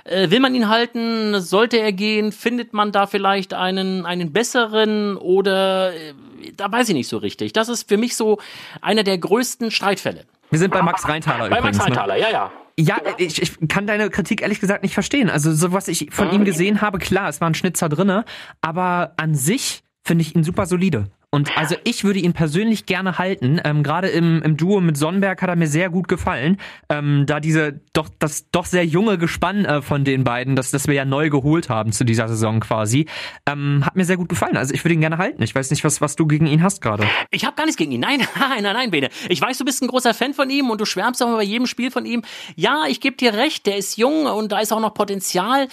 Äh, 0.06 0.30
will 0.30 0.40
man 0.40 0.54
ihn 0.54 0.70
halten? 0.70 1.40
Sollte 1.40 1.80
er 1.80 1.92
gehen? 1.94 2.32
Findet 2.32 2.74
man 2.74 2.92
da 2.92 3.08
vielleicht 3.08 3.54
einen, 3.54 4.06
einen 4.06 4.34
besseren 4.34 5.18
oder 5.18 5.94
äh, 5.94 6.14
da 6.56 6.72
weiß 6.72 6.90
ich 6.90 6.96
nicht 6.96 7.08
so 7.08 7.18
richtig. 7.18 7.54
Das 7.54 7.70
ist 7.70 7.88
für 7.88 7.98
mich 7.98 8.16
so 8.16 8.40
einer 8.82 9.04
der 9.04 9.18
größten 9.18 9.72
Streitfälle. 9.72 10.26
Wir 10.50 10.60
sind 10.60 10.72
bei 10.72 10.82
Max 10.82 11.08
Reintaler 11.08 11.50
Bei 11.50 11.60
übrigens. 11.60 11.78
Max 11.78 11.90
ne? 11.90 11.96
Reintaler, 11.96 12.18
ja, 12.18 12.30
ja. 12.30 12.52
Ja, 12.78 12.98
ich, 13.18 13.42
ich 13.42 13.68
kann 13.68 13.86
deine 13.86 14.10
Kritik 14.10 14.42
ehrlich 14.42 14.60
gesagt 14.60 14.82
nicht 14.82 14.96
verstehen. 14.96 15.30
Also 15.30 15.54
so 15.54 15.74
was 15.74 15.88
ich 15.88 16.10
von 16.12 16.32
ihm 16.32 16.44
gesehen 16.44 16.82
habe, 16.82 16.98
klar, 16.98 17.30
es 17.30 17.40
war 17.40 17.50
ein 17.50 17.54
Schnitzer 17.54 17.88
drinne, 17.88 18.26
aber 18.62 19.14
an 19.18 19.36
sich 19.36 19.84
finde 20.04 20.24
ich 20.24 20.36
ihn 20.36 20.44
super 20.44 20.66
solide. 20.66 21.06
Und 21.34 21.58
also 21.58 21.76
ich 21.84 22.04
würde 22.04 22.20
ihn 22.20 22.34
persönlich 22.34 22.86
gerne 22.86 23.18
halten. 23.18 23.60
Ähm, 23.64 23.82
Gerade 23.82 24.08
im, 24.10 24.44
im 24.44 24.56
Duo 24.56 24.82
mit 24.82 24.98
Sonnenberg 24.98 25.42
hat 25.42 25.50
er 25.50 25.56
mir 25.56 25.66
sehr 25.66 25.90
gut 25.90 26.08
gefallen. 26.08 26.58
Ähm, 26.90 27.24
da 27.26 27.40
diese 27.40 27.82
doch 27.92 28.08
das 28.20 28.52
doch 28.52 28.68
sehr 28.68 28.86
junge 28.86 29.18
Gespann 29.18 29.66
äh, 29.66 29.82
von 29.82 30.04
den 30.04 30.24
beiden, 30.24 30.56
das, 30.56 30.70
das 30.70 30.86
wir 30.86 30.94
ja 30.94 31.06
neu 31.06 31.32
geholt 31.32 31.70
haben 31.70 31.92
zu 31.92 32.04
dieser 32.04 32.28
Saison 32.28 32.60
quasi, 32.60 33.08
ähm, 33.48 33.84
hat 33.84 33.96
mir 33.96 34.06
sehr 34.06 34.18
gut 34.18 34.30
gefallen. 34.30 34.58
Also 34.58 34.76
ich 34.76 34.86
würde 34.86 34.94
ihn 34.94 35.00
gerne 35.00 35.18
halten. 35.18 35.42
Ich 35.42 35.56
weiß 35.56 35.72
nicht, 35.72 35.84
was, 35.84 36.02
was 36.02 36.16
du 36.16 36.28
gegen 36.28 36.46
ihn 36.46 36.62
hast 36.62 36.82
gerade. 36.82 37.04
Ich 37.32 37.46
habe 37.46 37.56
gar 37.56 37.66
nichts 37.66 37.78
gegen 37.78 37.92
ihn. 37.94 38.02
Nein, 38.02 38.20
nein, 38.40 38.62
nein, 38.62 38.76
nein, 38.76 38.92
Bene. 38.92 39.10
Ich 39.28 39.42
weiß, 39.42 39.58
du 39.58 39.66
bist 39.66 39.82
ein 39.82 39.88
großer 39.88 40.14
Fan 40.14 40.36
von 40.36 40.52
ihm 40.52 40.70
und 40.70 40.80
du 40.82 40.86
schwärmst 40.86 41.24
auch 41.24 41.36
bei 41.36 41.42
jedem 41.42 41.66
Spiel 41.66 41.90
von 41.90 42.06
ihm. 42.06 42.22
Ja, 42.56 42.84
ich 42.88 43.02
gebe 43.02 43.18
dir 43.18 43.34
recht, 43.34 43.66
der 43.66 43.78
ist 43.78 43.98
jung 43.98 44.28
und 44.28 44.52
da 44.52 44.60
ist 44.60 44.72
auch 44.72 44.80
noch 44.80 44.94
Potenzial. 44.94 45.68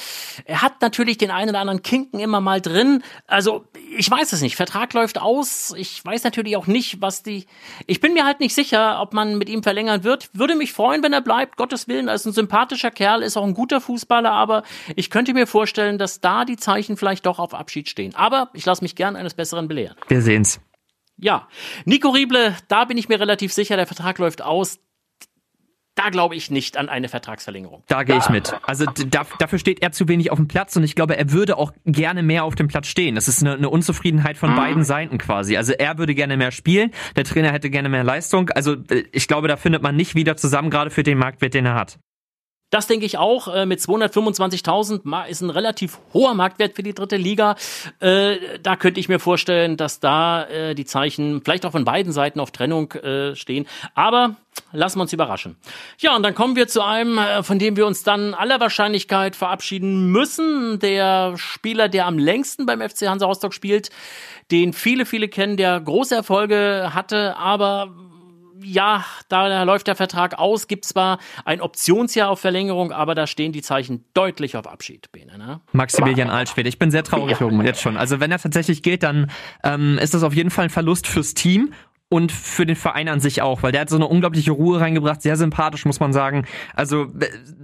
Er 0.47 0.63
hat 0.63 0.81
natürlich 0.81 1.19
den 1.19 1.31
einen 1.31 1.51
oder 1.51 1.61
anderen 1.61 1.83
Kinken 1.83 2.19
immer 2.19 2.41
mal 2.41 2.63
drin. 2.63 3.03
Also, 3.27 3.67
ich 3.95 4.11
weiß 4.11 4.33
es 4.33 4.41
nicht. 4.41 4.57
Vertrag 4.57 4.95
läuft 4.95 5.21
aus. 5.21 5.50
Ich 5.77 6.05
weiß 6.05 6.25
natürlich 6.25 6.57
auch 6.57 6.67
nicht, 6.67 7.01
was 7.01 7.23
die. 7.23 7.47
Ich 7.87 8.01
bin 8.01 8.13
mir 8.13 8.25
halt 8.25 8.41
nicht 8.41 8.55
sicher, 8.55 9.01
ob 9.01 9.13
man 9.13 9.39
mit 9.39 9.49
ihm 9.49 9.63
verlängern 9.63 10.05
wird. 10.05 10.31
Würde 10.33 10.55
mich 10.55 10.73
freuen, 10.73 11.03
wenn 11.03 11.13
er 11.13 11.21
bleibt. 11.21 11.57
Gottes 11.57 11.89
Willen, 11.89 12.09
er 12.09 12.15
ist 12.15 12.27
ein 12.27 12.33
sympathischer 12.33 12.91
Kerl, 12.91 13.23
ist 13.23 13.37
auch 13.37 13.45
ein 13.45 13.55
guter 13.55 13.81
Fußballer, 13.81 14.31
aber 14.31 14.63
ich 14.97 15.11
könnte 15.11 15.35
mir 15.35 15.47
vorstellen, 15.47 15.99
dass 15.99 16.21
da 16.21 16.45
die 16.45 16.57
Zeichen 16.57 16.97
vielleicht 16.97 17.27
doch 17.27 17.39
auf 17.39 17.55
Abschied 17.55 17.89
stehen. 17.89 18.15
Aber 18.15 18.51
ich 18.55 18.65
lasse 18.65 18.83
mich 18.83 18.97
gern 18.97 19.17
eines 19.17 19.35
Besseren 19.35 19.69
belehren. 19.69 19.97
Wir 20.09 20.23
sehen's. 20.23 20.61
Ja, 21.17 21.49
Nico 21.85 22.09
Rieble, 22.09 22.57
da 22.69 22.87
bin 22.87 22.97
ich 22.97 23.09
mir 23.09 23.21
relativ 23.21 23.53
sicher, 23.53 23.77
der 23.77 23.87
Vertrag 23.87 24.19
läuft 24.19 24.41
aus. 24.41 24.79
Da 25.97 26.09
glaube 26.09 26.35
ich 26.35 26.51
nicht 26.51 26.77
an 26.77 26.89
eine 26.89 27.09
Vertragsverlängerung. 27.09 27.83
Da 27.89 28.05
gehe 28.05 28.17
ich 28.17 28.29
mit. 28.29 28.55
Also 28.63 28.87
da, 28.87 29.27
dafür 29.39 29.59
steht 29.59 29.83
er 29.83 29.93
zu 29.93 30.09
wenig 30.09 30.31
auf 30.31 30.39
dem 30.39 30.49
Platz 30.49 30.77
und 30.77 30.85
ich 30.85 30.95
glaube, 30.95 31.17
er 31.17 31.33
würde 31.33 31.57
auch 31.57 31.73
gerne 31.85 32.23
mehr 32.23 32.45
auf 32.45 32.55
dem 32.55 32.69
Platz 32.69 32.87
stehen. 32.87 33.17
Das 33.17 33.29
ist 33.29 33.43
eine, 33.43 33.55
eine 33.55 33.69
Unzufriedenheit 33.69 34.39
von 34.39 34.55
beiden 34.55 34.85
Seiten 34.85 35.19
quasi. 35.19 35.57
Also 35.57 35.73
er 35.73 35.99
würde 35.99 36.15
gerne 36.15 36.37
mehr 36.37 36.53
spielen, 36.53 36.91
der 37.17 37.25
Trainer 37.25 37.53
hätte 37.53 37.71
gerne 37.71 37.89
mehr 37.89 38.05
Leistung. 38.05 38.51
Also 38.51 38.75
äh, 38.91 39.05
ich 39.13 39.29
glaube, 39.29 39.49
da 39.49 39.57
findet 39.57 39.83
man 39.83 39.97
nicht 39.97 40.15
wieder 40.15 40.37
zusammen, 40.37 40.71
gerade 40.71 40.91
für 40.91 41.03
den 41.03 41.19
Marktwert, 41.19 41.55
den 41.55 41.67
er 41.67 41.75
hat. 41.75 41.99
Das 42.71 42.87
denke 42.87 43.05
ich 43.05 43.19
auch. 43.19 43.49
Äh, 43.49 43.67
mit 43.67 43.81
225.000 43.81 45.01
ma- 45.05 45.25
ist 45.25 45.41
ein 45.41 45.51
relativ 45.51 45.99
hoher 46.15 46.35
Marktwert 46.35 46.75
für 46.77 46.83
die 46.83 46.95
dritte 46.95 47.17
Liga. 47.17 47.57
Äh, 47.99 48.37
da 48.63 48.77
könnte 48.77 49.01
ich 49.01 49.09
mir 49.09 49.19
vorstellen, 49.19 49.77
dass 49.77 49.99
da 50.01 50.45
äh, 50.45 50.75
die 50.75 50.85
Zeichen 50.85 51.43
vielleicht 51.45 51.67
auch 51.67 51.73
von 51.73 51.85
beiden 51.85 52.13
Seiten 52.13 52.39
auf 52.41 52.53
Trennung 52.53 52.93
äh, 52.93 53.35
stehen. 53.35 53.67
Aber 53.95 54.37
lassen 54.73 54.99
wir 54.99 55.03
uns 55.03 55.13
überraschen. 55.13 55.57
Ja, 55.99 56.15
und 56.15 56.23
dann 56.23 56.35
kommen 56.35 56.55
wir 56.55 56.69
zu 56.69 56.83
einem, 56.83 57.19
äh, 57.19 57.43
von 57.43 57.59
dem 57.59 57.77
wir 57.77 57.87
uns 57.87 58.03
dann 58.05 58.35
aller 58.35 58.61
Wahrscheinlichkeit 58.61 59.35
verabschieden 59.35 60.07
müssen. 60.13 60.79
Der 60.79 61.35
Spieler, 61.37 61.89
der 61.89 62.07
am 62.07 62.19
längsten 62.19 62.67
beim 62.67 62.81
FC 62.81 63.09
Hansa 63.09 63.27
Rostock 63.27 63.53
spielt, 63.53 63.91
den 64.53 64.73
viele, 64.73 65.07
viele 65.07 65.29
kennen, 65.29 65.57
der 65.57 65.81
große 65.81 66.15
Erfolge 66.15 66.91
hatte, 66.95 67.37
aber 67.37 67.91
ja, 68.63 69.05
da 69.29 69.63
läuft 69.63 69.87
der 69.87 69.97
Vertrag 69.97 70.39
aus, 70.39 70.69
gibt 70.69 70.85
zwar 70.85 71.19
ein 71.45 71.61
Optionsjahr 71.61 72.31
auf 72.31 72.41
Verlängerung, 72.41 72.93
aber 72.93 73.15
da 73.15 73.27
stehen 73.27 73.53
die 73.53 73.63
Zeichen 73.63 74.05
deutlich 74.15 74.57
auf 74.57 74.67
Abschied, 74.67 75.11
Bene, 75.13 75.39
ne? 75.39 75.61
Maximilian 75.73 76.31
Altschwede. 76.31 76.69
Ich 76.69 76.79
bin 76.79 76.91
sehr 76.91 77.05
traurig 77.05 77.41
oben 77.41 77.65
jetzt 77.65 77.81
schon. 77.81 77.97
Also 77.97 78.21
wenn 78.21 78.31
er 78.31 78.39
tatsächlich 78.39 78.83
geht, 78.83 79.03
dann 79.03 79.31
ähm, 79.65 79.99
ist 79.99 80.15
das 80.15 80.23
auf 80.23 80.35
jeden 80.35 80.51
Fall 80.51 80.65
ein 80.65 80.71
Verlust 80.71 81.07
fürs 81.07 81.35
Team 81.35 81.73
und 82.09 82.33
für 82.33 82.67
den 82.67 82.77
Verein 82.77 83.09
an 83.09 83.21
sich 83.21 83.41
auch, 83.41 83.63
weil 83.63 83.73
der 83.73 83.83
hat 83.83 83.89
so 83.89 83.97
eine 83.97 84.09
unglaubliche 84.09 84.51
Ruhe 84.51 84.81
reingebracht, 84.81 85.23
sehr 85.23 85.37
sympathisch, 85.37 85.85
muss 85.85 86.01
man 86.01 86.13
sagen. 86.13 86.45
Also 86.75 87.07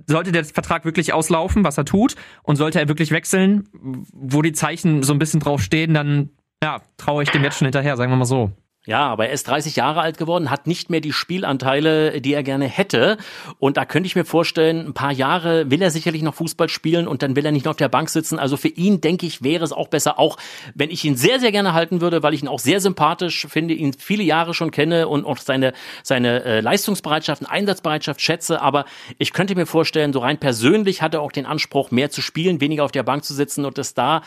sollte 0.07 0.31
der 0.31 0.45
Vertrag 0.45 0.85
wirklich 0.85 1.13
auslaufen, 1.13 1.65
was 1.65 1.77
er 1.77 1.85
tut, 1.85 2.15
und 2.45 2.57
sollte 2.57 2.81
er 2.81 2.89
wirklich 2.89 3.11
wechseln, 3.11 3.69
wo 4.13 4.43
die 4.43 4.53
Zeichen 4.53 5.03
so 5.03 5.13
ein 5.13 5.19
bisschen 5.19 5.41
drauf 5.41 5.61
stehen, 5.63 5.95
dann 5.95 6.31
ja, 6.63 6.81
traue 6.97 7.25
ich 7.25 7.31
dem 7.31 7.43
jetzt 7.43 7.59
schon 7.59 7.67
hinterher, 7.67 7.97
sagen 7.97 8.13
wir 8.13 8.17
mal 8.17 8.25
so. 8.25 8.53
Ja, 8.87 9.09
aber 9.09 9.27
er 9.27 9.33
ist 9.33 9.49
30 9.49 9.75
Jahre 9.75 10.01
alt 10.01 10.17
geworden, 10.17 10.49
hat 10.49 10.69
nicht 10.69 10.91
mehr 10.91 11.01
die 11.01 11.13
Spielanteile, 11.13 12.21
die 12.21 12.33
er 12.33 12.45
gerne 12.45 12.67
hätte. 12.67 13.17
Und 13.59 13.77
da 13.77 13.85
könnte 13.85 14.07
ich 14.07 14.15
mir 14.15 14.25
vorstellen, 14.25 14.87
ein 14.87 14.95
paar 14.95 15.11
Jahre 15.11 15.69
will 15.73 15.83
er 15.83 15.91
sicherlich 15.91 16.23
noch 16.23 16.37
Fußball 16.37 16.69
spielen 16.69 17.09
und 17.09 17.23
dann 17.23 17.35
will 17.35 17.45
er 17.45 17.51
nicht 17.51 17.65
noch 17.65 17.73
auf 17.73 17.77
der 17.77 17.89
Bank 17.89 18.09
sitzen. 18.11 18.39
Also 18.39 18.57
für 18.57 18.69
ihn, 18.69 19.01
denke 19.01 19.27
ich, 19.27 19.43
wäre 19.43 19.65
es 19.65 19.73
auch 19.73 19.89
besser, 19.89 20.21
auch 20.21 20.37
wenn 20.77 20.91
ich 20.91 21.05
ihn 21.05 21.17
sehr, 21.17 21.41
sehr 21.41 21.51
gerne 21.51 21.73
halten 21.73 22.01
würde, 22.01 22.23
weil 22.23 22.33
ich 22.33 22.43
ihn 22.43 22.49
auch 22.49 22.61
sehr 22.61 22.81
sympathisch 22.81 23.49
finde, 23.51 23.75
ihn 23.75 23.93
viele 23.93 24.23
Jahre 24.23 24.55
schon 24.55 24.71
kenne 24.71 25.09
und 25.09 25.25
auch 25.27 25.39
seine, 25.39 25.73
seine 26.05 26.45
äh, 26.45 26.61
Leistungsbereitschaft 26.61 27.43
und 27.43 27.49
Einsatzbereitschaft 27.49 28.21
schätze. 28.21 28.63
Aber 28.63 28.85
ich 29.19 29.33
könnte 29.33 29.57
mir 29.57 29.67
vorstellen, 29.67 30.13
so 30.13 30.21
rein 30.21 30.39
persönlich 30.39 31.03
hat 31.03 31.13
er 31.13 31.23
auch 31.23 31.33
den 31.33 31.47
Anspruch, 31.47 31.91
mehr 31.91 32.11
zu 32.11 32.23
spielen, 32.23 32.61
weniger 32.61 32.85
auf 32.85 32.93
der 32.93 33.03
Bank 33.03 33.25
zu 33.25 33.35
sitzen 33.35 33.65
und 33.65 33.79
dass 33.79 33.95
da 33.95 34.23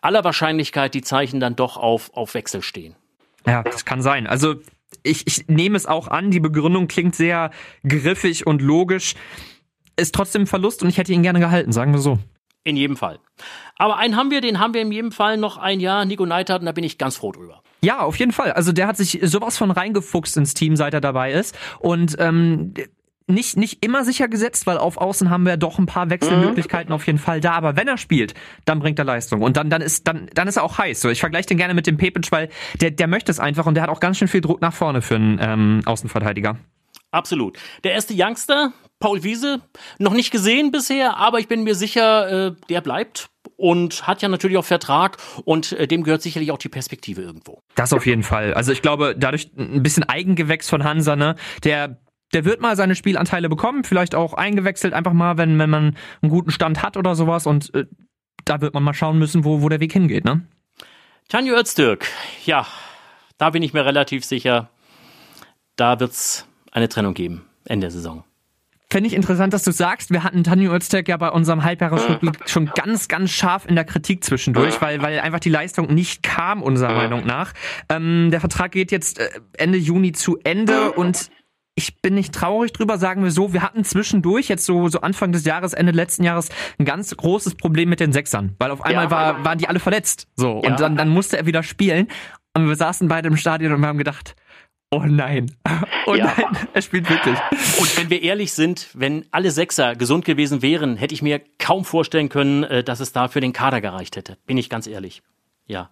aller 0.00 0.24
Wahrscheinlichkeit 0.24 0.94
die 0.94 1.02
Zeichen 1.02 1.40
dann 1.40 1.56
doch 1.56 1.76
auf, 1.76 2.10
auf 2.14 2.32
Wechsel 2.32 2.62
stehen. 2.62 2.96
Ja, 3.46 3.62
das 3.62 3.84
kann 3.84 4.02
sein. 4.02 4.26
Also 4.26 4.56
ich, 5.02 5.26
ich 5.26 5.48
nehme 5.48 5.76
es 5.76 5.86
auch 5.86 6.08
an, 6.08 6.30
die 6.30 6.40
Begründung 6.40 6.88
klingt 6.88 7.14
sehr 7.14 7.50
griffig 7.86 8.46
und 8.46 8.62
logisch. 8.62 9.14
Ist 9.96 10.14
trotzdem 10.14 10.42
ein 10.42 10.46
Verlust 10.46 10.82
und 10.82 10.88
ich 10.88 10.98
hätte 10.98 11.12
ihn 11.12 11.22
gerne 11.22 11.40
gehalten, 11.40 11.72
sagen 11.72 11.92
wir 11.92 12.00
so. 12.00 12.18
In 12.64 12.76
jedem 12.76 12.96
Fall. 12.96 13.18
Aber 13.76 13.96
einen 13.96 14.16
haben 14.16 14.30
wir, 14.30 14.40
den 14.40 14.58
haben 14.58 14.74
wir 14.74 14.82
in 14.82 14.92
jedem 14.92 15.12
Fall 15.12 15.36
noch 15.36 15.56
ein 15.56 15.80
Jahr. 15.80 16.04
Nico 16.04 16.26
Neidhardt, 16.26 16.60
und 16.60 16.66
da 16.66 16.72
bin 16.72 16.84
ich 16.84 16.98
ganz 16.98 17.16
froh 17.16 17.32
drüber. 17.32 17.62
Ja, 17.80 18.00
auf 18.00 18.16
jeden 18.16 18.32
Fall. 18.32 18.52
Also 18.52 18.72
der 18.72 18.86
hat 18.86 18.96
sich 18.96 19.20
sowas 19.22 19.56
von 19.56 19.70
reingefuchst 19.70 20.36
ins 20.36 20.54
Team, 20.54 20.76
seit 20.76 20.94
er 20.94 21.00
dabei 21.00 21.32
ist. 21.32 21.56
Und 21.78 22.16
ähm, 22.18 22.74
nicht, 23.28 23.56
nicht 23.56 23.84
immer 23.84 24.04
sicher 24.04 24.28
gesetzt, 24.28 24.66
weil 24.66 24.78
auf 24.78 24.96
Außen 24.96 25.30
haben 25.30 25.44
wir 25.44 25.56
doch 25.56 25.78
ein 25.78 25.86
paar 25.86 26.10
Wechselmöglichkeiten 26.10 26.92
auf 26.92 27.06
jeden 27.06 27.18
Fall 27.18 27.40
da. 27.40 27.52
Aber 27.52 27.76
wenn 27.76 27.86
er 27.86 27.98
spielt, 27.98 28.34
dann 28.64 28.80
bringt 28.80 28.98
er 28.98 29.04
Leistung. 29.04 29.42
Und 29.42 29.56
dann, 29.56 29.70
dann, 29.70 29.82
ist, 29.82 30.08
dann, 30.08 30.28
dann 30.34 30.48
ist 30.48 30.56
er 30.56 30.64
auch 30.64 30.78
heiß. 30.78 31.00
So, 31.00 31.10
ich 31.10 31.20
vergleiche 31.20 31.48
den 31.48 31.58
gerne 31.58 31.74
mit 31.74 31.86
dem 31.86 31.96
Pepic, 31.96 32.30
weil 32.32 32.48
der, 32.80 32.90
der 32.90 33.06
möchte 33.06 33.30
es 33.30 33.38
einfach 33.38 33.66
und 33.66 33.74
der 33.74 33.82
hat 33.82 33.90
auch 33.90 34.00
ganz 34.00 34.18
schön 34.18 34.28
viel 34.28 34.40
Druck 34.40 34.60
nach 34.60 34.72
vorne 34.72 35.02
für 35.02 35.16
einen 35.16 35.38
ähm, 35.40 35.82
Außenverteidiger. 35.84 36.56
Absolut. 37.10 37.58
Der 37.84 37.92
erste 37.92 38.14
Youngster, 38.16 38.72
Paul 38.98 39.22
Wiese 39.22 39.62
noch 39.98 40.12
nicht 40.12 40.30
gesehen 40.30 40.70
bisher, 40.70 41.16
aber 41.16 41.38
ich 41.38 41.48
bin 41.48 41.64
mir 41.64 41.74
sicher, 41.74 42.48
äh, 42.48 42.52
der 42.68 42.80
bleibt 42.82 43.30
und 43.56 44.06
hat 44.06 44.20
ja 44.20 44.28
natürlich 44.28 44.58
auch 44.58 44.64
Vertrag 44.64 45.16
und 45.44 45.72
äh, 45.72 45.86
dem 45.86 46.02
gehört 46.02 46.20
sicherlich 46.20 46.50
auch 46.52 46.58
die 46.58 46.68
Perspektive 46.68 47.22
irgendwo. 47.22 47.62
Das 47.76 47.92
auf 47.92 48.06
jeden 48.06 48.22
Fall. 48.22 48.52
Also 48.52 48.72
ich 48.72 48.82
glaube, 48.82 49.14
dadurch 49.16 49.50
ein 49.56 49.82
bisschen 49.82 50.04
Eigengewächs 50.04 50.68
von 50.68 50.84
Hansa, 50.84 51.16
ne, 51.16 51.36
der 51.64 51.98
der 52.32 52.44
wird 52.44 52.60
mal 52.60 52.76
seine 52.76 52.94
Spielanteile 52.94 53.48
bekommen, 53.48 53.84
vielleicht 53.84 54.14
auch 54.14 54.34
eingewechselt, 54.34 54.94
einfach 54.94 55.12
mal, 55.12 55.38
wenn, 55.38 55.58
wenn 55.58 55.70
man 55.70 55.96
einen 56.22 56.30
guten 56.30 56.50
Stand 56.50 56.82
hat 56.82 56.96
oder 56.96 57.14
sowas. 57.14 57.46
Und 57.46 57.74
äh, 57.74 57.86
da 58.44 58.60
wird 58.60 58.74
man 58.74 58.82
mal 58.82 58.94
schauen 58.94 59.18
müssen, 59.18 59.44
wo, 59.44 59.62
wo 59.62 59.68
der 59.68 59.80
Weg 59.80 59.92
hingeht, 59.92 60.24
ne? 60.24 60.42
Tanjo 61.28 61.54
Öztürk, 61.54 62.06
ja, 62.46 62.66
da 63.36 63.50
bin 63.50 63.62
ich 63.62 63.74
mir 63.74 63.84
relativ 63.84 64.24
sicher, 64.24 64.70
da 65.76 66.00
wird's 66.00 66.46
eine 66.72 66.88
Trennung 66.88 67.12
geben, 67.12 67.44
Ende 67.66 67.84
der 67.84 67.90
Saison. 67.90 68.24
Fände 68.90 69.06
ich 69.06 69.14
interessant, 69.14 69.52
dass 69.52 69.64
du 69.64 69.70
sagst, 69.70 70.10
wir 70.10 70.24
hatten 70.24 70.44
Tanjo 70.44 70.74
Öztürk 70.74 71.08
ja 71.08 71.18
bei 71.18 71.28
unserem 71.28 71.62
Halbjahresrückblick 71.62 72.38
schon 72.48 72.70
ganz, 72.74 73.08
ganz 73.08 73.30
scharf 73.30 73.66
in 73.66 73.74
der 73.74 73.84
Kritik 73.84 74.24
zwischendurch, 74.24 74.80
weil, 74.80 75.02
weil 75.02 75.20
einfach 75.20 75.40
die 75.40 75.50
Leistung 75.50 75.92
nicht 75.92 76.22
kam, 76.22 76.62
unserer 76.62 76.94
Meinung 76.94 77.26
nach. 77.26 77.52
Ähm, 77.90 78.30
der 78.30 78.40
Vertrag 78.40 78.72
geht 78.72 78.90
jetzt 78.90 79.18
äh, 79.18 79.28
Ende 79.58 79.76
Juni 79.76 80.12
zu 80.12 80.38
Ende 80.42 80.92
und 80.92 81.28
ich 81.78 82.02
bin 82.02 82.14
nicht 82.14 82.34
traurig 82.34 82.72
drüber, 82.72 82.98
sagen 82.98 83.22
wir 83.22 83.30
so. 83.30 83.52
Wir 83.52 83.62
hatten 83.62 83.84
zwischendurch, 83.84 84.48
jetzt 84.48 84.66
so, 84.66 84.88
so 84.88 85.00
Anfang 85.00 85.30
des 85.30 85.44
Jahres, 85.44 85.74
Ende 85.74 85.92
letzten 85.92 86.24
Jahres, 86.24 86.48
ein 86.76 86.84
ganz 86.84 87.16
großes 87.16 87.54
Problem 87.54 87.88
mit 87.88 88.00
den 88.00 88.12
Sechsern. 88.12 88.56
Weil 88.58 88.72
auf 88.72 88.82
einmal 88.82 89.04
ja, 89.04 89.10
war, 89.12 89.44
waren 89.44 89.58
die 89.58 89.68
alle 89.68 89.78
verletzt. 89.78 90.26
So. 90.34 90.60
Ja. 90.64 90.70
Und 90.70 90.80
dann, 90.80 90.96
dann 90.96 91.08
musste 91.08 91.38
er 91.38 91.46
wieder 91.46 91.62
spielen. 91.62 92.08
Und 92.52 92.66
wir 92.66 92.74
saßen 92.74 93.06
beide 93.06 93.28
im 93.28 93.36
Stadion 93.36 93.72
und 93.72 93.80
wir 93.80 93.86
haben 93.86 93.98
gedacht, 93.98 94.34
Oh 94.90 95.04
nein. 95.06 95.54
Oh 96.06 96.14
ja. 96.14 96.32
nein, 96.38 96.56
er 96.72 96.80
spielt 96.80 97.08
wirklich. 97.10 97.38
Und 97.78 97.98
wenn 97.98 98.08
wir 98.08 98.22
ehrlich 98.22 98.54
sind, 98.54 98.88
wenn 98.94 99.26
alle 99.30 99.50
Sechser 99.50 99.94
gesund 99.94 100.24
gewesen 100.24 100.62
wären, 100.62 100.96
hätte 100.96 101.12
ich 101.12 101.20
mir 101.20 101.42
kaum 101.58 101.84
vorstellen 101.84 102.30
können, 102.30 102.64
äh, 102.64 102.82
dass 102.82 103.00
es 103.00 103.12
da 103.12 103.28
für 103.28 103.40
den 103.40 103.52
Kader 103.52 103.82
gereicht 103.82 104.16
hätte. 104.16 104.38
Bin 104.46 104.56
ich 104.56 104.70
ganz 104.70 104.86
ehrlich. 104.86 105.22
Ja. 105.68 105.90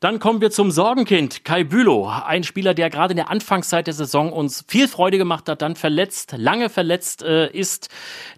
Dann 0.00 0.18
kommen 0.18 0.42
wir 0.42 0.50
zum 0.50 0.70
Sorgenkind, 0.70 1.46
Kai 1.46 1.64
Bülow. 1.64 2.08
Ein 2.08 2.44
Spieler, 2.44 2.74
der 2.74 2.90
gerade 2.90 3.12
in 3.12 3.16
der 3.16 3.30
Anfangszeit 3.30 3.86
der 3.86 3.94
Saison 3.94 4.30
uns 4.30 4.66
viel 4.68 4.86
Freude 4.86 5.16
gemacht 5.16 5.48
hat, 5.48 5.62
dann 5.62 5.76
verletzt, 5.76 6.34
lange 6.36 6.68
verletzt 6.68 7.22
äh, 7.22 7.50
ist, 7.50 7.88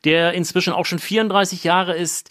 der 0.05 0.33
inzwischen 0.35 0.73
auch 0.73 0.87
schon 0.87 1.01
34 1.01 1.65
Jahre 1.65 1.97
ist. 1.97 2.31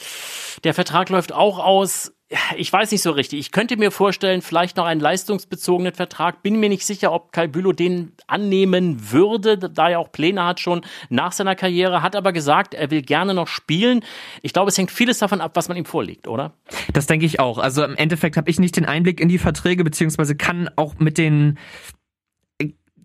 Der 0.63 0.73
Vertrag 0.73 1.09
läuft 1.09 1.33
auch 1.33 1.59
aus 1.59 2.14
ich 2.57 2.73
weiß 2.73 2.91
nicht 2.91 3.03
so 3.03 3.11
richtig. 3.11 3.39
Ich 3.39 3.51
könnte 3.51 3.77
mir 3.77 3.91
vorstellen, 3.91 4.41
vielleicht 4.41 4.77
noch 4.77 4.85
einen 4.85 4.99
leistungsbezogenen 4.99 5.93
Vertrag. 5.93 6.41
Bin 6.41 6.59
mir 6.59 6.69
nicht 6.69 6.85
sicher, 6.85 7.11
ob 7.11 7.31
Kai 7.31 7.45
Bülow 7.47 7.71
den 7.71 8.13
annehmen 8.25 9.11
würde, 9.11 9.57
da 9.57 9.89
er 9.89 9.99
auch 9.99 10.11
Pläne 10.11 10.43
hat 10.43 10.59
schon 10.59 10.81
nach 11.09 11.33
seiner 11.33 11.55
Karriere, 11.55 12.01
hat 12.01 12.15
aber 12.15 12.33
gesagt, 12.33 12.73
er 12.73 12.89
will 12.89 13.03
gerne 13.03 13.35
noch 13.35 13.47
spielen. 13.47 14.03
Ich 14.41 14.53
glaube, 14.53 14.69
es 14.69 14.77
hängt 14.77 14.89
vieles 14.89 15.19
davon 15.19 15.39
ab, 15.39 15.51
was 15.55 15.67
man 15.67 15.77
ihm 15.77 15.85
vorlegt, 15.85 16.27
oder? 16.27 16.53
Das 16.93 17.05
denke 17.05 17.27
ich 17.27 17.39
auch. 17.39 17.59
Also 17.59 17.83
im 17.83 17.95
Endeffekt 17.95 18.37
habe 18.37 18.49
ich 18.49 18.59
nicht 18.59 18.75
den 18.75 18.85
Einblick 18.85 19.19
in 19.19 19.29
die 19.29 19.37
Verträge, 19.37 19.83
beziehungsweise 19.83 20.35
kann 20.35 20.69
auch 20.75 20.95
mit 20.97 21.19
den 21.19 21.59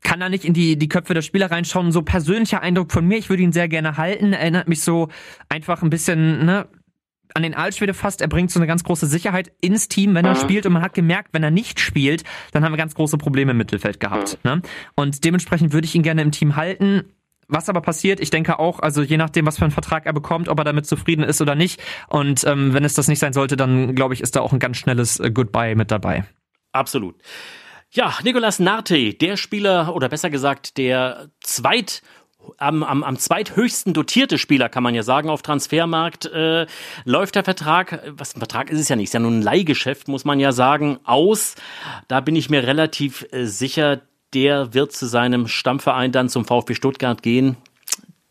kann 0.02 0.18
da 0.18 0.30
nicht 0.30 0.46
in 0.46 0.54
die, 0.54 0.78
die 0.78 0.88
Köpfe 0.88 1.12
der 1.12 1.20
Spieler 1.20 1.50
reinschauen. 1.50 1.92
So 1.92 2.00
persönlicher 2.00 2.62
Eindruck 2.62 2.90
von 2.90 3.06
mir, 3.06 3.18
ich 3.18 3.28
würde 3.28 3.42
ihn 3.42 3.52
sehr 3.52 3.68
gerne 3.68 3.98
halten. 3.98 4.32
Erinnert 4.32 4.66
mich 4.66 4.80
so 4.80 5.08
einfach 5.50 5.82
ein 5.82 5.90
bisschen, 5.90 6.46
ne, 6.46 6.66
an 7.34 7.42
den 7.42 7.54
Altschwede 7.54 7.94
fast, 7.94 8.20
er 8.20 8.28
bringt 8.28 8.50
so 8.50 8.58
eine 8.58 8.66
ganz 8.66 8.84
große 8.84 9.06
Sicherheit 9.06 9.52
ins 9.60 9.88
Team, 9.88 10.14
wenn 10.14 10.24
er 10.24 10.34
mhm. 10.34 10.40
spielt. 10.40 10.66
Und 10.66 10.72
man 10.72 10.82
hat 10.82 10.94
gemerkt, 10.94 11.30
wenn 11.32 11.42
er 11.42 11.50
nicht 11.50 11.80
spielt, 11.80 12.24
dann 12.52 12.64
haben 12.64 12.72
wir 12.72 12.76
ganz 12.76 12.94
große 12.94 13.18
Probleme 13.18 13.52
im 13.52 13.56
Mittelfeld 13.56 14.00
gehabt. 14.00 14.38
Mhm. 14.42 14.50
Ne? 14.50 14.62
Und 14.94 15.24
dementsprechend 15.24 15.72
würde 15.72 15.86
ich 15.86 15.94
ihn 15.94 16.02
gerne 16.02 16.22
im 16.22 16.32
Team 16.32 16.56
halten. 16.56 17.04
Was 17.52 17.68
aber 17.68 17.80
passiert, 17.80 18.20
ich 18.20 18.30
denke 18.30 18.60
auch, 18.60 18.78
also 18.78 19.02
je 19.02 19.16
nachdem, 19.16 19.44
was 19.44 19.58
für 19.58 19.64
einen 19.64 19.72
Vertrag 19.72 20.06
er 20.06 20.12
bekommt, 20.12 20.48
ob 20.48 20.58
er 20.58 20.64
damit 20.64 20.86
zufrieden 20.86 21.24
ist 21.24 21.40
oder 21.40 21.56
nicht. 21.56 21.82
Und 22.08 22.44
ähm, 22.44 22.74
wenn 22.74 22.84
es 22.84 22.94
das 22.94 23.08
nicht 23.08 23.18
sein 23.18 23.32
sollte, 23.32 23.56
dann 23.56 23.96
glaube 23.96 24.14
ich, 24.14 24.20
ist 24.20 24.36
da 24.36 24.40
auch 24.40 24.52
ein 24.52 24.60
ganz 24.60 24.76
schnelles 24.76 25.18
äh, 25.18 25.32
Goodbye 25.32 25.74
mit 25.74 25.90
dabei. 25.90 26.24
Absolut. 26.70 27.16
Ja, 27.92 28.14
Nicolas 28.22 28.60
Narte, 28.60 29.14
der 29.14 29.36
Spieler 29.36 29.96
oder 29.96 30.08
besser 30.08 30.30
gesagt 30.30 30.78
der 30.78 31.30
zweit 31.40 32.02
am, 32.58 32.82
am, 32.82 33.02
am 33.02 33.16
zweithöchsten 33.16 33.92
dotierte 33.92 34.38
Spieler, 34.38 34.68
kann 34.68 34.82
man 34.82 34.94
ja 34.94 35.02
sagen, 35.02 35.30
auf 35.30 35.42
Transfermarkt 35.42 36.26
äh, 36.26 36.66
läuft 37.04 37.34
der 37.34 37.44
Vertrag, 37.44 38.02
was 38.16 38.34
ein 38.34 38.38
Vertrag 38.38 38.70
ist 38.70 38.80
es 38.80 38.88
ja 38.88 38.96
nicht, 38.96 39.04
ist 39.04 39.14
ja 39.14 39.20
nur 39.20 39.30
ein 39.30 39.42
Leihgeschäft, 39.42 40.08
muss 40.08 40.24
man 40.24 40.40
ja 40.40 40.52
sagen, 40.52 40.98
aus. 41.04 41.54
Da 42.08 42.20
bin 42.20 42.36
ich 42.36 42.50
mir 42.50 42.66
relativ 42.66 43.26
äh, 43.32 43.44
sicher, 43.44 44.00
der 44.34 44.74
wird 44.74 44.92
zu 44.92 45.06
seinem 45.06 45.48
Stammverein 45.48 46.12
dann 46.12 46.28
zum 46.28 46.44
VfB 46.44 46.74
Stuttgart 46.74 47.22
gehen. 47.22 47.56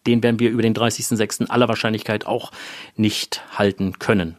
Den 0.07 0.23
werden 0.23 0.39
wir 0.39 0.49
über 0.49 0.61
den 0.61 0.73
30.06. 0.73 1.49
aller 1.49 1.67
Wahrscheinlichkeit 1.67 2.25
auch 2.25 2.51
nicht 2.95 3.43
halten 3.57 3.99
können. 3.99 4.37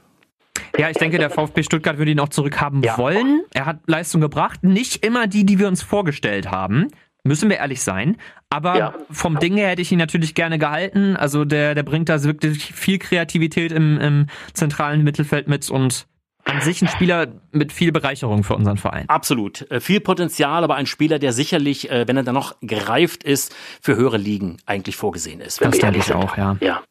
Ja, 0.79 0.89
ich 0.89 0.97
denke, 0.97 1.19
der 1.19 1.31
VfB 1.31 1.63
Stuttgart 1.63 1.99
würde 1.99 2.11
ihn 2.11 2.21
auch 2.21 2.29
zurückhaben 2.29 2.83
ja. 2.83 2.97
wollen. 2.97 3.43
Er 3.53 3.67
hat 3.67 3.81
Leistung 3.87 4.21
gebracht. 4.21 4.63
Nicht 4.63 5.05
immer 5.05 5.27
die, 5.27 5.45
die 5.45 5.59
wir 5.59 5.69
uns 5.69 5.83
vorgestellt 5.83 6.51
haben. 6.51 6.89
Müssen 7.25 7.51
wir 7.51 7.59
ehrlich 7.59 7.83
sein. 7.83 8.17
Aber 8.49 8.79
ja. 8.79 8.95
vom 9.11 9.39
Ding 9.39 9.57
her 9.57 9.69
hätte 9.69 9.83
ich 9.83 9.93
ihn 9.93 9.99
natürlich 9.99 10.35
gerne 10.35 10.59
gehalten. 10.59 11.17
Also 11.17 11.45
der, 11.45 11.75
der 11.75 11.83
bringt 11.83 12.09
da 12.09 12.23
wirklich 12.23 12.73
viel 12.75 12.99
Kreativität 12.99 13.73
im, 13.73 13.99
im 13.99 14.27
zentralen 14.55 15.03
Mittelfeld 15.05 15.49
mit 15.49 15.71
und 15.71 16.07
an 16.45 16.61
sich 16.61 16.83
ein 16.83 16.89
Spieler 16.89 17.29
mit 17.53 17.73
viel 17.73 17.93
Bereicherung 17.93 18.45
für 18.45 18.55
unseren 18.55 18.77
Verein. 18.77 19.09
Absolut. 19.09 19.71
Äh, 19.71 19.81
viel 19.81 20.01
Potenzial, 20.01 20.65
aber 20.65 20.75
ein 20.77 20.87
Spieler, 20.87 21.19
der 21.19 21.33
sicherlich, 21.33 21.91
äh, 21.91 22.09
wenn 22.09 22.17
er 22.17 22.23
dann 22.23 22.35
noch 22.35 22.57
gereift 22.61 23.23
ist, 23.23 23.55
für 23.81 23.97
höhere 23.97 24.17
Ligen 24.17 24.57
eigentlich 24.67 24.97
vorgesehen 24.97 25.41
ist. 25.41 25.61
Das 25.61 25.79
denke 25.79 25.99
ich 25.99 26.13
auch, 26.13 26.37
ja. 26.37 26.57
Ja. 26.61 26.83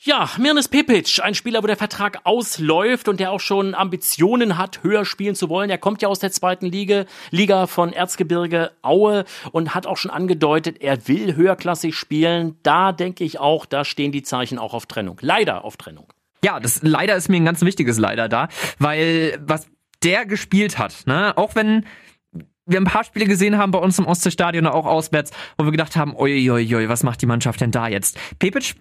Ja, 0.00 0.30
Mirnes 0.38 0.68
Pepic, 0.68 1.20
ein 1.22 1.34
Spieler, 1.34 1.60
wo 1.64 1.66
der 1.66 1.76
Vertrag 1.76 2.20
ausläuft 2.22 3.08
und 3.08 3.18
der 3.18 3.32
auch 3.32 3.40
schon 3.40 3.74
Ambitionen 3.74 4.56
hat, 4.56 4.84
höher 4.84 5.04
spielen 5.04 5.34
zu 5.34 5.48
wollen. 5.48 5.70
Er 5.70 5.78
kommt 5.78 6.02
ja 6.02 6.08
aus 6.08 6.20
der 6.20 6.30
zweiten 6.30 6.66
Liga, 6.66 7.04
Liga 7.32 7.66
von 7.66 7.92
Erzgebirge 7.92 8.70
Aue 8.82 9.24
und 9.50 9.74
hat 9.74 9.88
auch 9.88 9.96
schon 9.96 10.12
angedeutet, 10.12 10.80
er 10.82 11.08
will 11.08 11.34
höherklassig 11.34 11.96
spielen. 11.96 12.58
Da 12.62 12.92
denke 12.92 13.24
ich 13.24 13.40
auch, 13.40 13.66
da 13.66 13.84
stehen 13.84 14.12
die 14.12 14.22
Zeichen 14.22 14.56
auch 14.56 14.72
auf 14.72 14.86
Trennung. 14.86 15.18
Leider 15.20 15.64
auf 15.64 15.76
Trennung. 15.76 16.06
Ja, 16.44 16.60
das 16.60 16.78
leider 16.82 17.16
ist 17.16 17.28
mir 17.28 17.38
ein 17.38 17.44
ganz 17.44 17.62
wichtiges 17.62 17.98
Leider 17.98 18.28
da, 18.28 18.46
weil 18.78 19.36
was 19.40 19.66
der 20.04 20.26
gespielt 20.26 20.78
hat, 20.78 21.08
ne, 21.08 21.36
auch 21.36 21.56
wenn 21.56 21.84
wir 22.66 22.78
ein 22.78 22.84
paar 22.84 23.02
Spiele 23.02 23.24
gesehen 23.24 23.58
haben 23.58 23.72
bei 23.72 23.80
uns 23.80 23.98
im 23.98 24.06
Ostseestadion, 24.06 24.68
auch 24.68 24.86
auswärts, 24.86 25.32
wo 25.56 25.64
wir 25.64 25.72
gedacht 25.72 25.96
haben, 25.96 26.14
oi, 26.14 26.48
oi, 26.48 26.76
oi, 26.76 26.88
was 26.88 27.02
macht 27.02 27.20
die 27.20 27.26
Mannschaft 27.26 27.60
denn 27.60 27.72
da 27.72 27.88
jetzt? 27.88 28.16
Pepic 28.38 28.74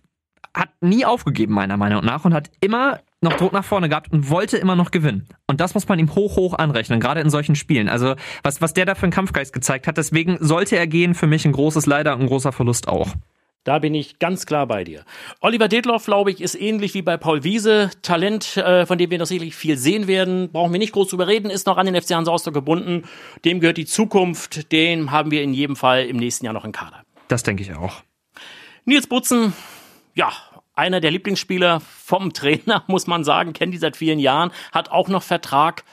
hat 0.57 0.69
nie 0.81 1.05
aufgegeben, 1.05 1.53
meiner 1.53 1.77
Meinung 1.77 2.03
nach, 2.03 2.25
und 2.25 2.33
hat 2.33 2.49
immer 2.61 2.99
noch 3.21 3.33
Druck 3.33 3.53
nach 3.53 3.65
vorne 3.65 3.89
gehabt 3.89 4.11
und 4.11 4.29
wollte 4.29 4.57
immer 4.57 4.75
noch 4.75 4.91
gewinnen. 4.91 5.27
Und 5.47 5.59
das 5.59 5.73
muss 5.73 5.87
man 5.87 5.99
ihm 5.99 6.13
hoch, 6.13 6.35
hoch 6.35 6.53
anrechnen, 6.53 6.99
gerade 6.99 7.21
in 7.21 7.29
solchen 7.29 7.55
Spielen. 7.55 7.89
Also, 7.89 8.15
was, 8.43 8.61
was 8.61 8.73
der 8.73 8.85
da 8.85 8.95
für 8.95 9.03
einen 9.03 9.11
Kampfgeist 9.11 9.53
gezeigt 9.53 9.87
hat, 9.87 9.97
deswegen 9.97 10.37
sollte 10.39 10.77
er 10.77 10.87
gehen, 10.87 11.15
für 11.15 11.27
mich 11.27 11.45
ein 11.45 11.51
großes 11.51 11.85
Leider 11.85 12.13
und 12.13 12.21
ein 12.21 12.27
großer 12.27 12.51
Verlust 12.51 12.87
auch. 12.87 13.13
Da 13.67 13.79
bin 13.79 13.93
ich 13.93 14.17
ganz 14.19 14.45
klar 14.45 14.65
bei 14.65 14.85
dir. 14.85 15.03
Oliver 15.41 15.67
Detloff, 15.67 16.05
glaube 16.05 16.31
ich, 16.31 16.39
ist 16.39 16.55
ähnlich 16.55 16.93
wie 16.93 17.01
bei 17.01 17.17
Paul 17.17 17.43
Wiese. 17.43 17.89
Talent, 18.01 18.55
äh, 18.55 18.85
von 18.85 18.97
dem 18.97 19.11
wir 19.11 19.17
noch 19.17 19.25
sicherlich 19.25 19.57
viel 19.57 19.77
sehen 19.77 20.07
werden. 20.07 20.49
Brauchen 20.53 20.71
wir 20.71 20.79
nicht 20.79 20.93
groß 20.93 21.09
drüber 21.09 21.27
reden, 21.27 21.49
ist 21.49 21.67
noch 21.67 21.75
an 21.75 21.85
den 21.85 22.01
FC 22.01 22.11
Hansa 22.11 22.31
Rostock 22.31 22.53
gebunden. 22.53 23.03
Dem 23.43 23.59
gehört 23.59 23.75
die 23.75 23.85
Zukunft. 23.85 24.71
Den 24.71 25.11
haben 25.11 25.31
wir 25.31 25.41
in 25.41 25.53
jedem 25.53 25.75
Fall 25.75 26.05
im 26.05 26.15
nächsten 26.15 26.45
Jahr 26.45 26.53
noch 26.53 26.63
im 26.63 26.71
Kader. 26.71 27.03
Das 27.27 27.43
denke 27.43 27.61
ich 27.61 27.75
auch. 27.75 28.03
Nils 28.85 29.07
Butzen, 29.07 29.51
ja, 30.15 30.31
einer 30.77 31.01
der 31.01 31.11
Lieblingsspieler 31.11 31.79
vom 31.79 32.33
Trainer, 32.33 32.83
muss 32.87 33.07
man 33.07 33.23
sagen, 33.23 33.53
kennt 33.53 33.73
die 33.73 33.77
seit 33.77 33.97
vielen 33.97 34.19
Jahren, 34.19 34.51
hat 34.71 34.91
auch 34.91 35.09
noch 35.09 35.23
Vertrag. 35.23 35.83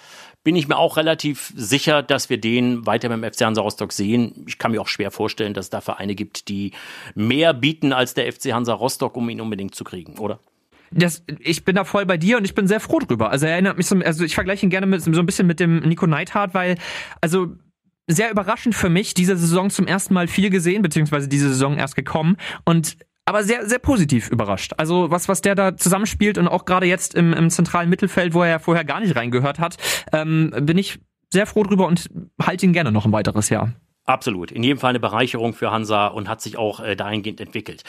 Bin 0.44 0.56
ich 0.56 0.68
mir 0.68 0.76
auch 0.76 0.98
relativ 0.98 1.54
sicher, 1.56 2.02
dass 2.02 2.28
wir 2.28 2.38
den 2.38 2.84
weiter 2.84 3.08
beim 3.08 3.24
FC 3.24 3.42
Hansa 3.42 3.62
Rostock 3.62 3.94
sehen. 3.94 4.44
Ich 4.46 4.58
kann 4.58 4.72
mir 4.72 4.80
auch 4.82 4.88
schwer 4.88 5.10
vorstellen, 5.10 5.54
dass 5.54 5.66
es 5.66 5.70
da 5.70 5.80
Vereine 5.80 6.14
gibt, 6.14 6.48
die 6.48 6.72
mehr 7.14 7.54
bieten 7.54 7.94
als 7.94 8.12
der 8.12 8.30
FC 8.30 8.52
Hansa 8.52 8.74
Rostock, 8.74 9.16
um 9.16 9.30
ihn 9.30 9.40
unbedingt 9.40 9.74
zu 9.74 9.84
kriegen, 9.84 10.18
oder? 10.18 10.40
Das, 10.90 11.24
ich 11.40 11.64
bin 11.64 11.74
da 11.74 11.84
voll 11.84 12.04
bei 12.04 12.18
dir 12.18 12.36
und 12.36 12.44
ich 12.44 12.54
bin 12.54 12.68
sehr 12.68 12.78
froh 12.78 12.98
drüber. 12.98 13.30
Also 13.30 13.46
er 13.46 13.52
erinnert 13.52 13.78
mich 13.78 13.86
so, 13.86 13.96
also 13.96 14.22
ich 14.22 14.34
vergleiche 14.34 14.66
ihn 14.66 14.70
gerne 14.70 14.86
mit, 14.86 15.00
so 15.00 15.10
ein 15.10 15.26
bisschen 15.26 15.46
mit 15.46 15.60
dem 15.60 15.80
Nico 15.80 16.06
Neidhardt, 16.06 16.52
weil, 16.52 16.76
also 17.22 17.56
sehr 18.06 18.30
überraschend 18.30 18.74
für 18.74 18.90
mich, 18.90 19.14
diese 19.14 19.36
Saison 19.36 19.70
zum 19.70 19.86
ersten 19.86 20.12
Mal 20.14 20.28
viel 20.28 20.50
gesehen, 20.50 20.82
beziehungsweise 20.82 21.26
diese 21.26 21.48
Saison 21.48 21.78
erst 21.78 21.96
gekommen 21.96 22.36
und 22.64 22.98
aber 23.24 23.44
sehr, 23.44 23.66
sehr 23.66 23.78
positiv 23.78 24.30
überrascht. 24.30 24.72
Also 24.76 25.10
was, 25.10 25.28
was 25.28 25.40
der 25.40 25.54
da 25.54 25.76
zusammenspielt 25.76 26.38
und 26.38 26.48
auch 26.48 26.64
gerade 26.64 26.86
jetzt 26.86 27.14
im, 27.14 27.32
im 27.32 27.50
zentralen 27.50 27.88
Mittelfeld, 27.88 28.34
wo 28.34 28.42
er 28.42 28.48
ja 28.48 28.58
vorher 28.58 28.84
gar 28.84 29.00
nicht 29.00 29.16
reingehört 29.16 29.58
hat, 29.58 29.76
ähm, 30.12 30.52
bin 30.60 30.78
ich 30.78 30.98
sehr 31.32 31.46
froh 31.46 31.62
drüber 31.62 31.86
und 31.86 32.10
halte 32.40 32.66
ihn 32.66 32.72
gerne 32.72 32.92
noch 32.92 33.06
ein 33.06 33.12
weiteres 33.12 33.48
Jahr. 33.48 33.72
Absolut. 34.06 34.52
In 34.52 34.62
jedem 34.62 34.78
Fall 34.78 34.90
eine 34.90 35.00
Bereicherung 35.00 35.54
für 35.54 35.70
Hansa 35.70 36.08
und 36.08 36.28
hat 36.28 36.42
sich 36.42 36.58
auch 36.58 36.80
äh, 36.80 36.94
dahingehend 36.94 37.40
entwickelt. 37.40 37.84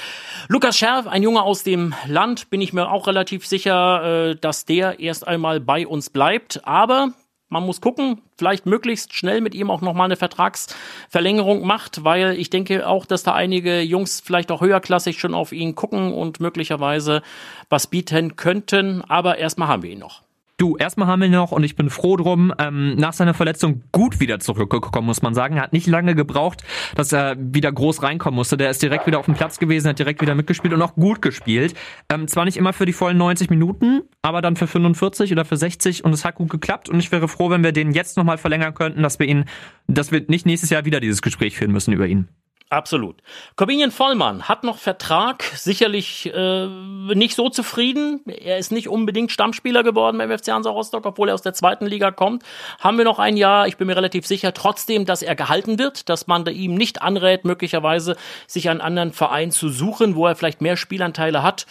Lukas 0.48 0.77
Scherf, 0.77 1.08
ein 1.08 1.22
Junge 1.22 1.44
aus 1.44 1.63
dem 1.63 1.94
Land, 2.08 2.50
bin 2.50 2.62
ich 2.62 2.72
mir 2.72 2.89
auch 2.89 3.08
relativ 3.08 3.46
sicher, 3.46 4.30
äh, 4.30 4.36
dass 4.36 4.63
der 4.63 5.01
erst 5.01 5.27
einmal 5.27 5.60
bei 5.60 5.86
uns 5.86 6.10
bleibt. 6.10 6.65
Aber 6.65 7.10
Man 7.56 7.68
muss 7.68 7.80
gucken, 7.80 8.22
vielleicht 8.38 8.66
möglichst 8.66 9.14
schnell 9.14 9.40
mit 9.40 9.56
ihm 9.56 9.72
auch 9.72 9.80
nochmal 9.80 10.08
eine 10.08 10.18
Vertragsverlängerung 10.18 11.66
macht, 11.66 12.04
weil 12.04 12.38
ich 12.38 12.50
denke 12.50 12.86
auch, 12.86 13.06
dass 13.06 13.24
da 13.24 13.34
einige 13.34 13.80
Jungs 13.80 14.20
vielleicht 14.20 14.52
auch 14.52 14.60
höherklassig 14.60 15.22
schon 15.22 15.34
auf 15.34 15.54
ihn 15.54 15.74
gucken 15.74 16.12
und 16.12 16.42
möglicherweise 16.42 17.22
was 17.70 17.88
bieten 17.88 18.36
könnten. 18.36 19.04
Aber 19.04 19.38
erstmal 19.38 19.70
haben 19.70 19.84
wir 19.84 19.92
ihn 19.92 20.00
noch. 20.00 20.25
Du, 20.58 20.78
erstmal 20.78 21.08
haben 21.08 21.22
wir 21.22 21.28
noch 21.28 21.52
und 21.52 21.66
ich 21.66 21.76
bin 21.76 21.90
froh 21.90 22.16
drum, 22.16 22.54
ähm, 22.60 22.96
nach 22.96 23.12
seiner 23.12 23.34
Verletzung 23.34 23.84
gut 23.92 24.22
wieder 24.22 24.40
zurückgekommen, 24.40 25.06
muss 25.06 25.22
man 25.22 25.34
sagen. 25.34 25.58
Er 25.58 25.64
hat 25.64 25.74
nicht 25.74 25.86
lange 25.86 26.16
gebraucht, 26.16 26.64
dass 26.96 27.12
er 27.12 27.36
wieder 27.38 27.74
groß 27.74 28.04
reinkommen 28.04 28.38
musste. 28.38 28.56
Der 28.56 28.70
ist 28.70 28.82
direkt 28.82 29.06
wieder 29.06 29.20
auf 29.20 29.26
dem 29.26 29.34
Platz 29.34 29.60
gewesen, 29.60 29.90
hat 29.90 30.00
direkt 30.00 30.22
wieder 30.22 30.34
mitgespielt 30.34 30.74
und 30.74 30.82
auch 30.82 30.96
gut 30.96 31.22
gespielt. 31.22 31.74
Ähm, 32.10 32.30
zwar 32.30 32.46
nicht 32.46 32.56
immer 32.56 32.72
für 32.72 32.86
die 32.86 32.94
vollen 32.94 33.18
90 33.18 33.50
Minuten, 33.50 34.04
aber 34.22 34.42
dann 34.42 34.56
für 34.56 34.68
45 34.68 35.34
oder 35.34 35.44
für 35.44 35.58
60 35.58 36.06
und 36.06 36.14
es 36.14 36.24
hat 36.24 36.36
gut 36.36 36.50
geklappt 36.50 36.88
und 36.88 37.02
ich 37.02 37.12
wäre 37.12 37.28
froh, 37.28 37.50
wenn 37.50 37.62
wir 37.62 37.74
den 37.74 37.92
jetzt 37.92 38.16
nochmal 38.16 38.38
verlängern 38.38 38.74
könnten, 38.74 39.04
dass 39.04 39.20
wir 39.20 39.28
ihn, 39.28 39.44
dass 39.88 40.14
wir 40.14 40.24
nicht 40.30 40.46
nächstes 40.46 40.70
Jahr 40.70 40.86
wieder 40.86 41.02
dieses 41.02 41.22
Gespräch 41.22 41.58
führen 41.58 41.74
müssen 41.74 41.92
über 41.92 42.08
ihn. 42.08 42.30
Absolut. 42.72 43.18
Corbinian 43.58 43.92
Vollmann 43.92 44.50
hat 44.50 44.64
noch 44.64 44.80
Vertrag, 44.80 45.44
sicherlich 45.56 46.34
äh, 46.34 46.66
nicht 46.66 47.36
so 47.36 47.50
zufrieden. 47.50 48.22
Er 48.26 48.58
ist 48.58 48.72
nicht 48.72 48.90
unbedingt 48.90 49.32
Stammspieler 49.32 49.84
geworden 49.84 50.18
beim 50.18 50.36
FC 50.36 50.48
Hansa 50.48 50.72
Rostock, 50.72 51.06
obwohl 51.06 51.30
er 51.30 51.36
aus 51.36 51.44
der 51.44 51.54
zweiten 51.54 51.86
Liga 51.86 52.10
kommt. 52.10 52.42
Haben 52.80 52.98
wir 52.98 53.06
noch 53.06 53.20
ein 53.20 53.38
Jahr, 53.38 53.68
ich 53.68 53.78
bin 53.78 53.86
mir 53.86 53.96
relativ 53.96 54.26
sicher, 54.26 54.52
trotzdem, 54.52 55.06
dass 55.06 55.22
er 55.22 55.36
gehalten 55.36 55.78
wird, 55.78 56.10
dass 56.10 56.26
man 56.26 56.48
ihm 56.48 56.74
nicht 56.74 57.04
anrät, 57.04 57.46
möglicherweise 57.46 58.16
sich 58.48 58.68
einen 58.68 58.82
anderen 58.82 59.14
Verein 59.14 59.52
zu 59.52 59.70
suchen, 59.70 60.16
wo 60.16 60.26
er 60.26 60.36
vielleicht 60.36 60.62
mehr 60.62 60.76
Spielanteile 60.76 61.44
hat. 61.44 61.68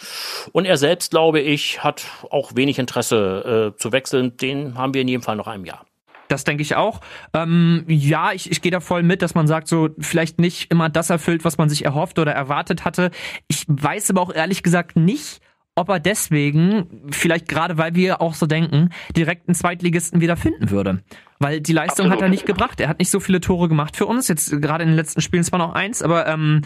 Und 0.53 0.63
er 0.63 0.77
selbst, 0.77 1.11
glaube 1.11 1.41
ich, 1.41 1.83
hat 1.83 2.05
auch 2.29 2.55
wenig 2.55 2.79
Interesse 2.79 3.73
äh, 3.75 3.77
zu 3.77 3.91
wechseln. 3.91 4.37
Den 4.37 4.77
haben 4.77 4.93
wir 4.93 5.01
in 5.01 5.09
jedem 5.09 5.23
Fall 5.23 5.35
noch 5.35 5.47
ein 5.47 5.65
Jahr. 5.65 5.85
Das 6.27 6.43
denke 6.43 6.63
ich 6.63 6.75
auch. 6.75 7.01
Ähm, 7.33 7.85
ja, 7.87 8.31
ich, 8.31 8.51
ich 8.51 8.61
gehe 8.61 8.71
da 8.71 8.79
voll 8.79 9.03
mit, 9.03 9.21
dass 9.21 9.35
man 9.35 9.47
sagt, 9.47 9.67
so 9.67 9.89
vielleicht 9.99 10.39
nicht 10.39 10.71
immer 10.71 10.89
das 10.89 11.09
erfüllt, 11.09 11.45
was 11.45 11.57
man 11.57 11.69
sich 11.69 11.85
erhofft 11.85 12.19
oder 12.19 12.33
erwartet 12.33 12.85
hatte. 12.85 13.11
Ich 13.47 13.65
weiß 13.67 14.09
aber 14.11 14.21
auch 14.21 14.33
ehrlich 14.33 14.63
gesagt 14.63 14.95
nicht, 14.95 15.41
ob 15.75 15.89
er 15.89 15.99
deswegen, 15.99 17.03
vielleicht 17.11 17.47
gerade 17.49 17.77
weil 17.77 17.95
wir 17.95 18.21
auch 18.21 18.33
so 18.33 18.45
denken, 18.45 18.89
direkt 19.15 19.47
einen 19.47 19.55
Zweitligisten 19.55 20.21
wieder 20.21 20.37
finden 20.37 20.69
würde. 20.69 21.03
Weil 21.39 21.59
die 21.59 21.73
Leistung 21.73 22.05
Absolut. 22.05 22.13
hat 22.13 22.21
er 22.21 22.29
nicht 22.29 22.45
gebracht. 22.45 22.79
Er 22.79 22.87
hat 22.87 22.99
nicht 22.99 23.11
so 23.11 23.19
viele 23.19 23.41
Tore 23.41 23.67
gemacht 23.67 23.97
für 23.97 24.05
uns. 24.05 24.29
Jetzt 24.29 24.49
gerade 24.61 24.83
in 24.83 24.91
den 24.91 24.95
letzten 24.95 25.21
Spielen 25.21 25.43
zwar 25.43 25.59
noch 25.59 25.73
eins, 25.73 26.01
aber 26.01 26.27
ähm, 26.27 26.61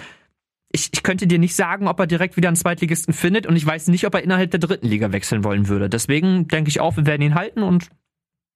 ich, 0.72 0.89
ich 0.94 1.01
könnte 1.01 1.25
dir 1.25 1.39
nicht 1.39 1.56
sagen, 1.56 1.88
ob 1.88 2.00
er 2.00 2.06
direkt 2.06 2.38
wieder 2.38 2.50
einen 2.50 2.56
Zweitligisten 2.56 3.13
findet 3.13 3.48
und 3.48 3.56
ich 3.56 3.66
weiß 3.66 3.88
nicht, 3.88 4.06
ob 4.06 4.13
er 4.13 4.22
innerhalb 4.22 4.51
der 4.51 4.60
dritten 4.60 4.88
Liga 4.88 5.12
wechseln 5.12 5.44
wollen 5.44 5.68
würde. 5.68 5.89
Deswegen 5.89 6.48
denke 6.48 6.70
ich 6.70 6.80
auch, 6.80 6.96
wir 6.96 7.08
werden 7.08 7.24
ihn 7.24 7.34
halten 7.34 7.63
und 7.63 7.89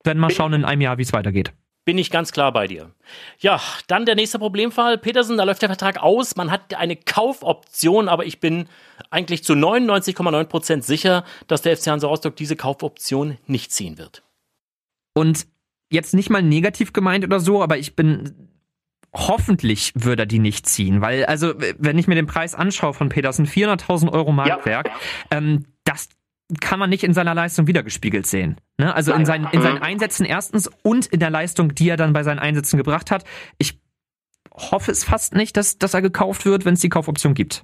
werden 0.03 0.19
mal 0.19 0.31
schauen 0.31 0.53
in 0.53 0.65
einem 0.65 0.81
Jahr, 0.81 0.98
wie 0.98 1.03
es 1.03 1.13
weitergeht. 1.13 1.53
Bin 1.86 1.98
ich 1.98 2.12
ganz 2.12 2.31
klar 2.31 2.53
bei 2.53 2.67
dir. 2.67 2.91
Ja, 3.39 3.62
dann 3.88 4.05
der 4.05 4.15
nächste 4.15 4.39
Problemfall. 4.39 4.98
Petersen, 4.98 5.38
da 5.38 5.43
läuft 5.43 5.62
der 5.62 5.69
Vertrag 5.69 6.01
aus. 6.01 6.38
Man 6.38 6.50
hat 6.50 6.74
eine 6.75 6.95
Kaufoption, 6.95 8.07
aber 8.07 8.25
ich 8.25 8.39
bin 8.39 8.69
eigentlich 9.10 9.43
zu 9.43 9.53
99,9 9.53 10.45
Prozent 10.45 10.86
sicher, 10.86 11.25
dass 11.48 11.62
der 11.62 11.75
FC 11.75 11.88
Hansa 11.88 12.07
Rostock 12.07 12.38
diese 12.38 12.55
Kaufoption 12.55 13.38
nicht 13.48 13.74
ziehen 13.74 13.98
wird. 13.98 14.24
Und 15.13 15.45
jetzt 15.91 16.13
nicht 16.13 16.29
mal 16.29 16.41
negativ 16.41 16.93
gemeint 16.93 17.25
oder 17.25 17.41
so, 17.41 17.62
aber 17.62 17.77
ich 17.77 17.98
bin 17.98 18.50
hoffentlich 19.13 19.91
würde 19.93 20.24
er 20.24 20.25
die 20.25 20.39
nicht 20.39 20.67
ziehen, 20.67 21.01
weil 21.01 21.25
also 21.25 21.53
wenn 21.77 21.98
ich 22.00 22.07
mir 22.07 22.15
den 22.15 22.25
Preis 22.25 22.55
anschaue 22.55 22.93
von 22.93 23.10
Petersen, 23.10 23.45
400.000 23.45 24.12
Euro 24.12 24.31
Marktwerk, 24.31 24.88
ja. 24.88 25.38
ähm, 25.38 25.65
das 25.83 26.10
kann 26.60 26.79
man 26.79 26.89
nicht 26.89 27.03
in 27.03 27.13
seiner 27.13 27.33
Leistung 27.33 27.67
wiedergespiegelt 27.67 28.25
sehen. 28.25 28.57
Ne? 28.77 28.93
Also 28.93 29.13
in 29.13 29.25
seinen, 29.25 29.48
in 29.51 29.62
seinen 29.62 29.81
Einsätzen 29.81 30.25
erstens 30.25 30.69
und 30.83 31.05
in 31.07 31.19
der 31.19 31.29
Leistung, 31.29 31.75
die 31.75 31.89
er 31.89 31.98
dann 31.98 32.13
bei 32.13 32.24
seinen 32.24 32.39
Einsätzen 32.39 32.77
gebracht 32.77 33.12
hat. 33.12 33.24
Ich 33.57 33.79
hoffe 34.51 34.91
es 34.91 35.03
fast 35.03 35.36
nicht, 35.36 35.57
dass, 35.57 35.77
dass 35.77 35.93
er 35.93 36.01
gekauft 36.01 36.45
wird, 36.45 36.65
wenn 36.65 36.75
es 36.75 36.81
die 36.81 36.89
Kaufoption 36.89 37.33
gibt. 37.33 37.63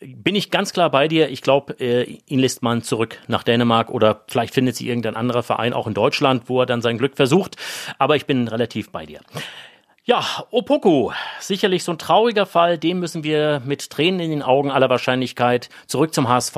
Bin 0.00 0.34
ich 0.34 0.50
ganz 0.50 0.72
klar 0.72 0.90
bei 0.90 1.08
dir. 1.08 1.28
Ich 1.28 1.42
glaube, 1.42 1.78
äh, 1.78 2.18
ihn 2.26 2.38
lässt 2.38 2.62
man 2.62 2.82
zurück 2.82 3.18
nach 3.28 3.42
Dänemark 3.42 3.90
oder 3.90 4.24
vielleicht 4.28 4.54
findet 4.54 4.76
sich 4.76 4.86
irgendein 4.86 5.14
anderer 5.14 5.42
Verein 5.42 5.74
auch 5.74 5.86
in 5.86 5.94
Deutschland, 5.94 6.44
wo 6.46 6.60
er 6.60 6.66
dann 6.66 6.80
sein 6.80 6.96
Glück 6.96 7.16
versucht. 7.16 7.56
Aber 7.98 8.16
ich 8.16 8.24
bin 8.24 8.48
relativ 8.48 8.90
bei 8.90 9.04
dir. 9.04 9.20
Ja, 10.04 10.24
Opoku, 10.50 11.12
sicherlich 11.38 11.84
so 11.84 11.92
ein 11.92 11.98
trauriger 11.98 12.46
Fall, 12.46 12.78
den 12.78 12.98
müssen 12.98 13.22
wir 13.22 13.60
mit 13.66 13.90
Tränen 13.90 14.20
in 14.20 14.30
den 14.30 14.42
Augen 14.42 14.70
aller 14.70 14.88
Wahrscheinlichkeit 14.88 15.68
zurück 15.86 16.14
zum 16.14 16.28
HSV 16.28 16.56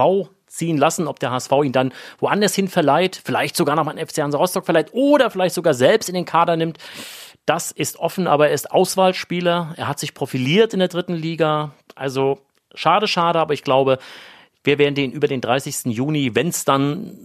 ziehen 0.52 0.76
lassen, 0.76 1.08
ob 1.08 1.18
der 1.18 1.30
HSV 1.30 1.52
ihn 1.64 1.72
dann 1.72 1.92
woanders 2.18 2.54
hin 2.54 2.68
verleiht, 2.68 3.20
vielleicht 3.24 3.56
sogar 3.56 3.76
noch 3.76 3.84
mal 3.84 3.98
an 3.98 4.06
FC 4.06 4.18
Hansa 4.18 4.38
Rostock 4.38 4.64
verleiht 4.64 4.90
oder 4.92 5.30
vielleicht 5.30 5.54
sogar 5.54 5.74
selbst 5.74 6.08
in 6.08 6.14
den 6.14 6.24
Kader 6.24 6.56
nimmt. 6.56 6.78
Das 7.46 7.72
ist 7.72 7.96
offen, 7.98 8.26
aber 8.26 8.48
er 8.48 8.54
ist 8.54 8.70
Auswahlspieler. 8.70 9.74
Er 9.76 9.88
hat 9.88 9.98
sich 9.98 10.14
profiliert 10.14 10.74
in 10.74 10.78
der 10.78 10.88
dritten 10.88 11.14
Liga. 11.14 11.72
Also 11.96 12.38
schade, 12.74 13.08
schade, 13.08 13.40
aber 13.40 13.54
ich 13.54 13.64
glaube, 13.64 13.98
wir 14.62 14.78
werden 14.78 14.94
den 14.94 15.10
über 15.10 15.26
den 15.26 15.40
30. 15.40 15.86
Juni, 15.86 16.34
wenn 16.34 16.48
es 16.48 16.64
dann 16.64 17.18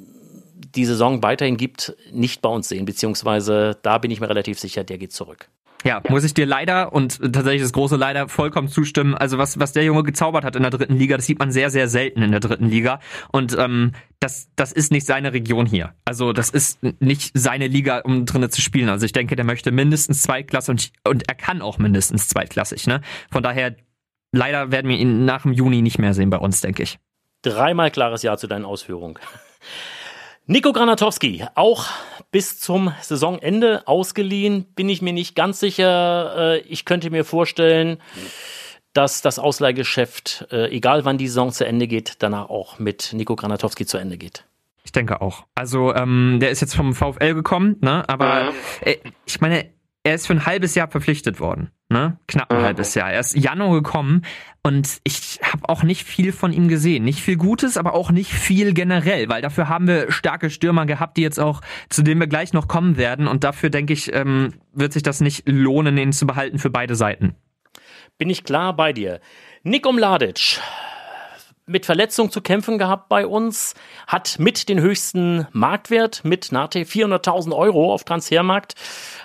die 0.76 0.86
Saison 0.86 1.22
weiterhin 1.22 1.58
gibt, 1.58 1.96
nicht 2.12 2.42
bei 2.42 2.50
uns 2.50 2.68
sehen. 2.68 2.86
Beziehungsweise 2.86 3.78
da 3.84 4.00
bin 4.00 4.10
ich 4.10 4.20
mir 4.20 4.30
relativ 4.30 4.60
sicher, 4.60 4.84
der 4.84 4.98
geht 4.98 5.13
zurück. 5.13 5.50
Ja, 5.84 6.02
muss 6.10 6.24
ich 6.24 6.34
dir 6.34 6.46
leider 6.46 6.92
und 6.92 7.22
tatsächlich 7.22 7.62
das 7.62 7.72
große 7.72 7.96
Leider 7.96 8.28
vollkommen 8.28 8.68
zustimmen. 8.68 9.16
Also 9.16 9.38
was, 9.38 9.60
was 9.60 9.74
der 9.74 9.84
Junge 9.84 10.04
gezaubert 10.04 10.44
hat 10.44 10.56
in 10.56 10.63
der 10.63 10.72
dritten 10.72 10.96
Liga, 10.96 11.18
das 11.18 11.26
sieht 11.28 11.40
man 11.40 11.52
sehr, 11.52 11.70
sehr 11.70 11.88
selten 11.88 12.24
in 12.24 12.32
der 12.32 12.40
dritten 12.40 12.68
Liga. 12.68 13.00
Und 13.32 13.56
ähm, 13.58 13.94
das, 14.20 14.50
das 14.56 14.72
ist 14.72 14.92
nicht 14.92 15.06
seine 15.06 15.34
Region 15.34 15.66
hier. 15.66 15.94
Also 16.04 16.34
das 16.34 16.50
ist 16.50 16.80
nicht 17.00 17.32
seine 17.36 17.68
Liga, 17.68 18.00
um 18.00 18.26
drinnen 18.26 18.50
zu 18.50 18.62
spielen. 18.62 18.90
Also 18.90 19.06
ich 19.06 19.12
denke, 19.12 19.36
der 19.36 19.46
möchte 19.46 19.72
mindestens 19.72 20.24
Zweitklasse 20.24 20.72
und, 20.72 20.92
und 21.08 21.30
er 21.30 21.36
kann 21.36 21.62
auch 21.62 21.78
mindestens 21.78 22.28
zweitklassig. 22.28 22.88
Ne? 22.88 23.02
Von 23.32 23.44
daher, 23.44 23.76
leider 24.32 24.72
werden 24.72 24.90
wir 24.90 24.98
ihn 24.98 25.26
nach 25.26 25.44
dem 25.44 25.54
Juni 25.54 25.82
nicht 25.84 26.00
mehr 26.00 26.13
sehen 26.13 26.32
bei 26.32 26.38
uns, 26.38 26.60
denke 26.62 26.84
ich. 26.84 26.98
Dreimal 27.44 27.92
klares 27.92 28.24
Ja 28.24 28.36
zu 28.36 28.48
deinen 28.48 28.66
Ausführungen. 28.66 29.20
Nico 30.50 30.72
Granatowski, 30.72 31.44
auch 31.56 31.88
bis 32.32 32.58
zum 32.58 32.94
Saisonende 33.02 33.86
ausgeliehen, 33.86 34.64
bin 34.76 34.88
ich 34.88 35.02
mir 35.02 35.12
nicht 35.12 35.36
ganz 35.36 35.60
sicher. 35.60 36.54
Äh, 36.56 36.60
ich 36.60 36.86
könnte 36.86 37.10
mir 37.10 37.26
vorstellen, 37.26 37.98
dass 38.94 39.22
das 39.22 39.40
Ausleihgeschäft, 39.40 40.48
äh, 40.50 40.70
egal 40.70 41.04
wann 41.04 41.18
die 41.18 41.28
Saison 41.28 41.52
zu 41.52 41.66
Ende 41.66 41.86
geht, 41.86 42.24
danach 42.24 42.50
auch 42.50 42.80
mit 42.80 43.12
Nico 43.12 43.36
Granatowski 43.36 43.86
zu 43.86 43.98
Ende 43.98 44.18
geht. 44.18 44.46
Ich 44.86 44.94
denke 44.94 45.20
auch. 45.20 45.44
Also 45.54 45.94
ähm, 45.94 46.38
der 46.40 46.50
ist 46.52 46.62
jetzt 46.62 46.78
vom 46.78 46.94
VfL 46.94 47.34
gekommen, 47.34 47.76
ne? 47.82 48.08
Aber 48.08 48.54
äh, 48.80 48.96
ich 49.26 49.42
meine, 49.42 49.70
er 50.04 50.16
ist 50.16 50.28
für 50.28 50.34
ein 50.34 50.46
halbes 50.46 50.76
Jahr 50.76 50.90
verpflichtet 50.90 51.42
worden. 51.42 51.72
Ne? 51.89 52.17
Knapp 52.28 52.52
ein 52.52 52.62
halbes 52.63 52.95
Jahr. 52.95 53.13
Er 53.13 53.21
ist 53.21 53.34
Januar 53.34 53.76
gekommen 53.76 54.23
und 54.62 55.00
ich 55.06 55.39
habe 55.41 55.69
auch 55.69 55.84
nicht 55.84 56.04
viel 56.04 56.34
von 56.34 56.52
ihm 56.52 56.67
gesehen. 56.67 57.06
Nicht 57.06 57.21
viel 57.21 57.38
Gutes, 57.38 57.78
aber 57.78 57.93
auch 57.93 58.12
nicht 58.12 58.30
viel 58.30 58.73
generell, 58.73 59.30
weil 59.30 59.41
dafür 59.41 59.69
haben 59.69 59.88
wir 59.88 60.12
starke 60.12 60.50
Stürmer 60.50 60.86
gehabt, 60.86 61.15
die 61.15 61.21
jetzt 61.21 61.39
auch, 61.39 61.62
zu 61.88 62.04
denen 62.04 62.19
wir 62.19 62.28
gleich 62.28 62.52
noch 62.52 62.67
kommen 62.67 62.97
werden. 62.97 63.28
Und 63.28 63.45
dafür 63.45 63.69
denke 63.69 63.93
ich, 63.93 64.13
ähm, 64.13 64.56
wird 64.73 64.91
sich 64.91 65.04
das 65.04 65.21
nicht 65.21 65.47
lohnen, 65.47 65.97
ihn 65.97 66.12
zu 66.12 66.28
behalten 66.28 66.60
für 66.60 66.69
beide 66.69 66.95
Seiten. 66.95 67.36
Bin 68.17 68.30
ich 68.30 68.43
klar 68.43 68.76
bei 68.76 68.91
dir. 68.91 69.21
Nick 69.63 69.86
Umladic 69.86 70.60
mit 71.68 71.86
Verletzung 71.86 72.32
zu 72.32 72.42
kämpfen 72.42 72.78
gehabt 72.78 73.10
bei 73.10 73.28
uns, 73.28 73.76
hat 74.08 74.40
mit 74.40 74.70
den 74.70 74.80
höchsten 74.80 75.48
Marktwert, 75.52 76.24
mit 76.24 76.52
Nate 76.52 76.80
400.000 76.80 77.56
Euro 77.56 77.94
auf 77.94 78.04
Transfermarkt, 78.04 78.76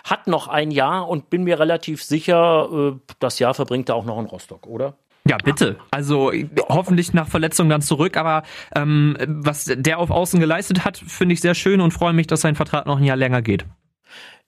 hat 0.05 0.27
noch 0.27 0.49
ein 0.49 0.71
Jahr 0.71 1.09
und 1.09 1.31
bin 1.31 1.45
mir 1.45 1.59
relativ 1.59 2.03
sicher, 2.03 2.69
äh, 2.73 3.15
das 3.21 3.39
Jahr 3.39 3.55
verbringt 3.55 3.89
er 3.89 3.95
auch 3.95 4.05
noch 4.05 4.19
in 4.19 4.27
Rostock, 4.27 4.67
oder? 4.67 4.97
Ja, 5.29 5.37
bitte. 5.39 5.77
Also 5.93 6.33
hoffentlich 6.69 7.15
nach 7.15 7.29
Verletzung 7.29 7.69
dann 7.69 7.81
zurück, 7.81 8.17
aber 8.17 8.43
ähm, 8.75 9.17
was 9.27 9.67
der 9.67 9.99
auf 9.99 10.11
Außen 10.11 10.41
geleistet 10.41 10.85
hat, 10.85 10.99
finde 10.99 11.35
ich 11.35 11.41
sehr 11.41 11.55
schön 11.55 11.81
und 11.81 11.93
freue 11.93 12.13
mich, 12.13 12.27
dass 12.27 12.41
sein 12.41 12.57
Vertrag 12.57 12.87
noch 12.87 12.99
ein 12.99 13.05
Jahr 13.05 13.17
länger 13.17 13.41
geht. 13.41 13.65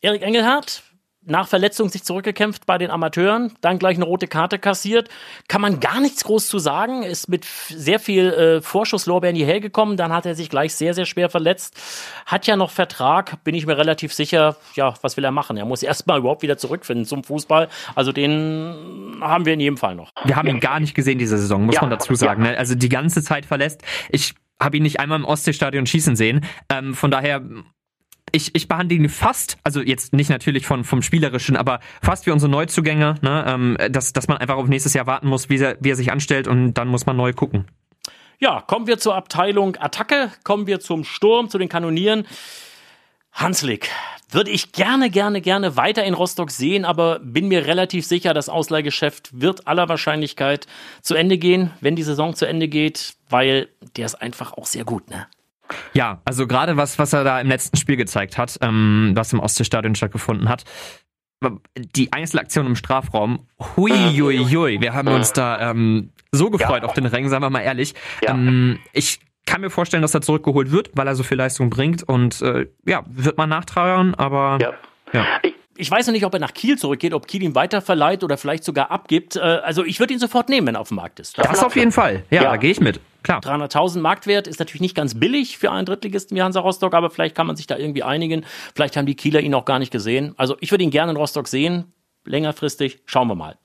Erik 0.00 0.22
Engelhardt, 0.22 0.82
nach 1.26 1.48
Verletzung 1.48 1.88
sich 1.88 2.04
zurückgekämpft 2.04 2.66
bei 2.66 2.78
den 2.78 2.90
Amateuren, 2.90 3.52
dann 3.60 3.78
gleich 3.78 3.96
eine 3.96 4.04
rote 4.04 4.26
Karte 4.26 4.58
kassiert. 4.58 5.08
Kann 5.48 5.60
man 5.60 5.80
gar 5.80 6.00
nichts 6.00 6.24
groß 6.24 6.48
zu 6.48 6.58
sagen, 6.58 7.02
ist 7.02 7.28
mit 7.28 7.44
sehr 7.44 7.98
viel 7.98 8.32
äh, 8.32 8.60
Vorschusslorbeeren 8.62 9.36
hierher 9.36 9.60
gekommen, 9.60 9.96
dann 9.96 10.12
hat 10.12 10.26
er 10.26 10.34
sich 10.34 10.50
gleich 10.50 10.74
sehr, 10.74 10.94
sehr 10.94 11.06
schwer 11.06 11.30
verletzt. 11.30 11.80
Hat 12.26 12.46
ja 12.46 12.56
noch 12.56 12.70
Vertrag, 12.70 13.42
bin 13.44 13.54
ich 13.54 13.66
mir 13.66 13.78
relativ 13.78 14.12
sicher, 14.12 14.56
ja, 14.74 14.94
was 15.02 15.16
will 15.16 15.24
er 15.24 15.30
machen? 15.30 15.56
Er 15.56 15.64
muss 15.64 15.82
erstmal 15.82 16.18
überhaupt 16.20 16.42
wieder 16.42 16.58
zurückfinden 16.58 17.06
zum 17.06 17.24
Fußball. 17.24 17.68
Also 17.94 18.12
den 18.12 19.18
haben 19.20 19.46
wir 19.46 19.54
in 19.54 19.60
jedem 19.60 19.76
Fall 19.76 19.94
noch. 19.94 20.10
Wir 20.24 20.36
haben 20.36 20.48
ihn 20.48 20.60
gar 20.60 20.80
nicht 20.80 20.94
gesehen 20.94 21.18
diese 21.18 21.38
Saison, 21.38 21.64
muss 21.66 21.76
ja. 21.76 21.82
man 21.82 21.90
dazu 21.90 22.14
sagen. 22.14 22.42
Ne? 22.42 22.56
Also 22.56 22.74
die 22.74 22.88
ganze 22.88 23.22
Zeit 23.22 23.46
verlässt. 23.46 23.82
Ich 24.10 24.34
habe 24.60 24.76
ihn 24.76 24.82
nicht 24.82 25.00
einmal 25.00 25.18
im 25.18 25.24
Ostseestadion 25.24 25.86
schießen 25.86 26.16
sehen. 26.16 26.44
Ähm, 26.70 26.94
von 26.94 27.10
daher 27.10 27.42
ich, 28.34 28.54
ich 28.54 28.68
behandle 28.68 28.96
ihn 28.96 29.08
fast, 29.08 29.58
also 29.62 29.80
jetzt 29.80 30.12
nicht 30.12 30.28
natürlich 30.28 30.66
von, 30.66 30.84
vom 30.84 31.02
Spielerischen, 31.02 31.56
aber 31.56 31.80
fast 32.02 32.26
wie 32.26 32.32
unsere 32.32 32.50
Neuzugänge, 32.50 33.14
ne? 33.22 33.44
ähm, 33.46 33.76
dass, 33.90 34.12
dass 34.12 34.28
man 34.28 34.38
einfach 34.38 34.56
auf 34.56 34.66
nächstes 34.66 34.92
Jahr 34.94 35.06
warten 35.06 35.28
muss, 35.28 35.48
wie 35.48 35.58
er, 35.58 35.76
wie 35.80 35.90
er 35.90 35.96
sich 35.96 36.10
anstellt 36.10 36.48
und 36.48 36.74
dann 36.74 36.88
muss 36.88 37.06
man 37.06 37.16
neu 37.16 37.32
gucken. 37.32 37.66
Ja, 38.40 38.60
kommen 38.60 38.86
wir 38.86 38.98
zur 38.98 39.14
Abteilung 39.14 39.76
Attacke, 39.76 40.30
kommen 40.42 40.66
wir 40.66 40.80
zum 40.80 41.04
Sturm, 41.04 41.48
zu 41.48 41.58
den 41.58 41.68
Kanonieren. 41.68 42.26
Hanslik, 43.32 43.90
würde 44.30 44.50
ich 44.50 44.72
gerne, 44.72 45.10
gerne, 45.10 45.40
gerne 45.40 45.76
weiter 45.76 46.04
in 46.04 46.14
Rostock 46.14 46.50
sehen, 46.50 46.84
aber 46.84 47.20
bin 47.20 47.48
mir 47.48 47.66
relativ 47.66 48.04
sicher, 48.04 48.34
das 48.34 48.48
Ausleihgeschäft 48.48 49.40
wird 49.40 49.68
aller 49.68 49.88
Wahrscheinlichkeit 49.88 50.66
zu 51.02 51.14
Ende 51.14 51.38
gehen, 51.38 51.70
wenn 51.80 51.96
die 51.96 52.02
Saison 52.02 52.34
zu 52.34 52.46
Ende 52.46 52.68
geht, 52.68 53.14
weil 53.28 53.68
der 53.96 54.06
ist 54.06 54.16
einfach 54.16 54.52
auch 54.54 54.66
sehr 54.66 54.84
gut, 54.84 55.08
ne? 55.08 55.26
Ja, 55.92 56.20
also 56.24 56.46
gerade 56.46 56.76
was, 56.76 56.98
was 56.98 57.12
er 57.12 57.24
da 57.24 57.40
im 57.40 57.48
letzten 57.48 57.76
Spiel 57.76 57.96
gezeigt 57.96 58.38
hat, 58.38 58.58
ähm, 58.60 59.12
was 59.14 59.32
im 59.32 59.40
Ostseestadion 59.40 59.94
stattgefunden 59.94 60.48
hat, 60.48 60.64
die 61.76 62.12
Einzelaktion 62.12 62.66
im 62.66 62.76
Strafraum, 62.76 63.46
hui, 63.76 63.90
hui, 63.90 64.44
hui, 64.44 64.80
wir 64.80 64.94
haben 64.94 65.08
uns 65.08 65.32
da 65.32 65.70
ähm, 65.70 66.10
so 66.32 66.50
gefreut 66.50 66.82
ja. 66.82 66.88
auf 66.88 66.94
den 66.94 67.06
Rängen, 67.06 67.28
sagen 67.28 67.42
wir 67.42 67.50
mal 67.50 67.60
ehrlich. 67.60 67.94
Ja. 68.22 68.30
Ähm, 68.30 68.78
ich 68.92 69.20
kann 69.46 69.60
mir 69.60 69.70
vorstellen, 69.70 70.02
dass 70.02 70.14
er 70.14 70.22
zurückgeholt 70.22 70.70
wird, 70.70 70.90
weil 70.94 71.06
er 71.06 71.14
so 71.14 71.22
viel 71.22 71.36
Leistung 71.36 71.70
bringt 71.70 72.02
und 72.02 72.40
äh, 72.42 72.66
ja, 72.86 73.02
wird 73.06 73.36
man 73.36 73.48
nachtragen, 73.48 74.14
aber 74.14 74.58
ja. 74.60 74.72
ja. 75.12 75.26
Ich, 75.42 75.54
ich 75.76 75.90
weiß 75.90 76.06
noch 76.06 76.12
nicht, 76.12 76.24
ob 76.24 76.32
er 76.32 76.40
nach 76.40 76.54
Kiel 76.54 76.78
zurückgeht, 76.78 77.12
ob 77.12 77.26
Kiel 77.26 77.42
ihn 77.42 77.54
weiterverleiht 77.54 78.24
oder 78.24 78.38
vielleicht 78.38 78.64
sogar 78.64 78.90
abgibt. 78.90 79.36
Äh, 79.36 79.40
also 79.40 79.84
ich 79.84 80.00
würde 80.00 80.14
ihn 80.14 80.20
sofort 80.20 80.48
nehmen, 80.48 80.66
wenn 80.66 80.76
er 80.76 80.80
auf 80.80 80.88
dem 80.88 80.96
Markt 80.96 81.20
ist. 81.20 81.36
Das, 81.36 81.48
das 81.48 81.64
auf 81.64 81.76
jeden 81.76 81.92
Fall. 81.92 82.24
Ja, 82.30 82.44
ja. 82.44 82.50
da 82.50 82.56
gehe 82.56 82.70
ich 82.70 82.80
mit. 82.80 83.00
Klar. 83.24 83.40
300.000 83.40 84.00
Marktwert 84.00 84.46
ist 84.46 84.58
natürlich 84.58 84.82
nicht 84.82 84.94
ganz 84.94 85.18
billig 85.18 85.56
für 85.56 85.72
einen 85.72 85.86
Drittligisten 85.86 86.36
wie 86.36 86.42
Hansa 86.42 86.60
Rostock, 86.60 86.92
aber 86.92 87.08
vielleicht 87.08 87.34
kann 87.34 87.46
man 87.46 87.56
sich 87.56 87.66
da 87.66 87.78
irgendwie 87.78 88.02
einigen. 88.02 88.44
Vielleicht 88.74 88.98
haben 88.98 89.06
die 89.06 89.16
Kieler 89.16 89.40
ihn 89.40 89.54
auch 89.54 89.64
gar 89.64 89.78
nicht 89.78 89.90
gesehen. 89.90 90.34
Also 90.36 90.56
ich 90.60 90.70
würde 90.70 90.84
ihn 90.84 90.90
gerne 90.90 91.12
in 91.12 91.16
Rostock 91.16 91.48
sehen. 91.48 91.92
Längerfristig. 92.26 93.00
Schauen 93.06 93.28
wir 93.28 93.34
mal. 93.34 93.56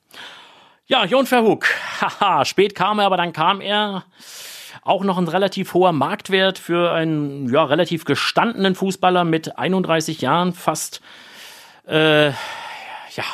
Ja, 0.86 1.04
Jon 1.04 1.26
Verhoek. 1.26 1.68
Haha, 2.02 2.46
spät 2.46 2.74
kam 2.74 3.00
er, 3.00 3.06
aber 3.06 3.18
dann 3.18 3.34
kam 3.34 3.60
er. 3.60 4.06
Auch 4.82 5.04
noch 5.04 5.18
ein 5.18 5.28
relativ 5.28 5.74
hoher 5.74 5.92
Marktwert 5.92 6.58
für 6.58 6.94
einen 6.94 7.52
ja, 7.54 7.66
relativ 7.66 8.06
gestandenen 8.06 8.76
Fußballer 8.76 9.26
mit 9.26 9.58
31 9.58 10.22
Jahren, 10.22 10.54
fast. 10.54 11.02
Äh, 11.86 12.30
ja, 12.30 13.26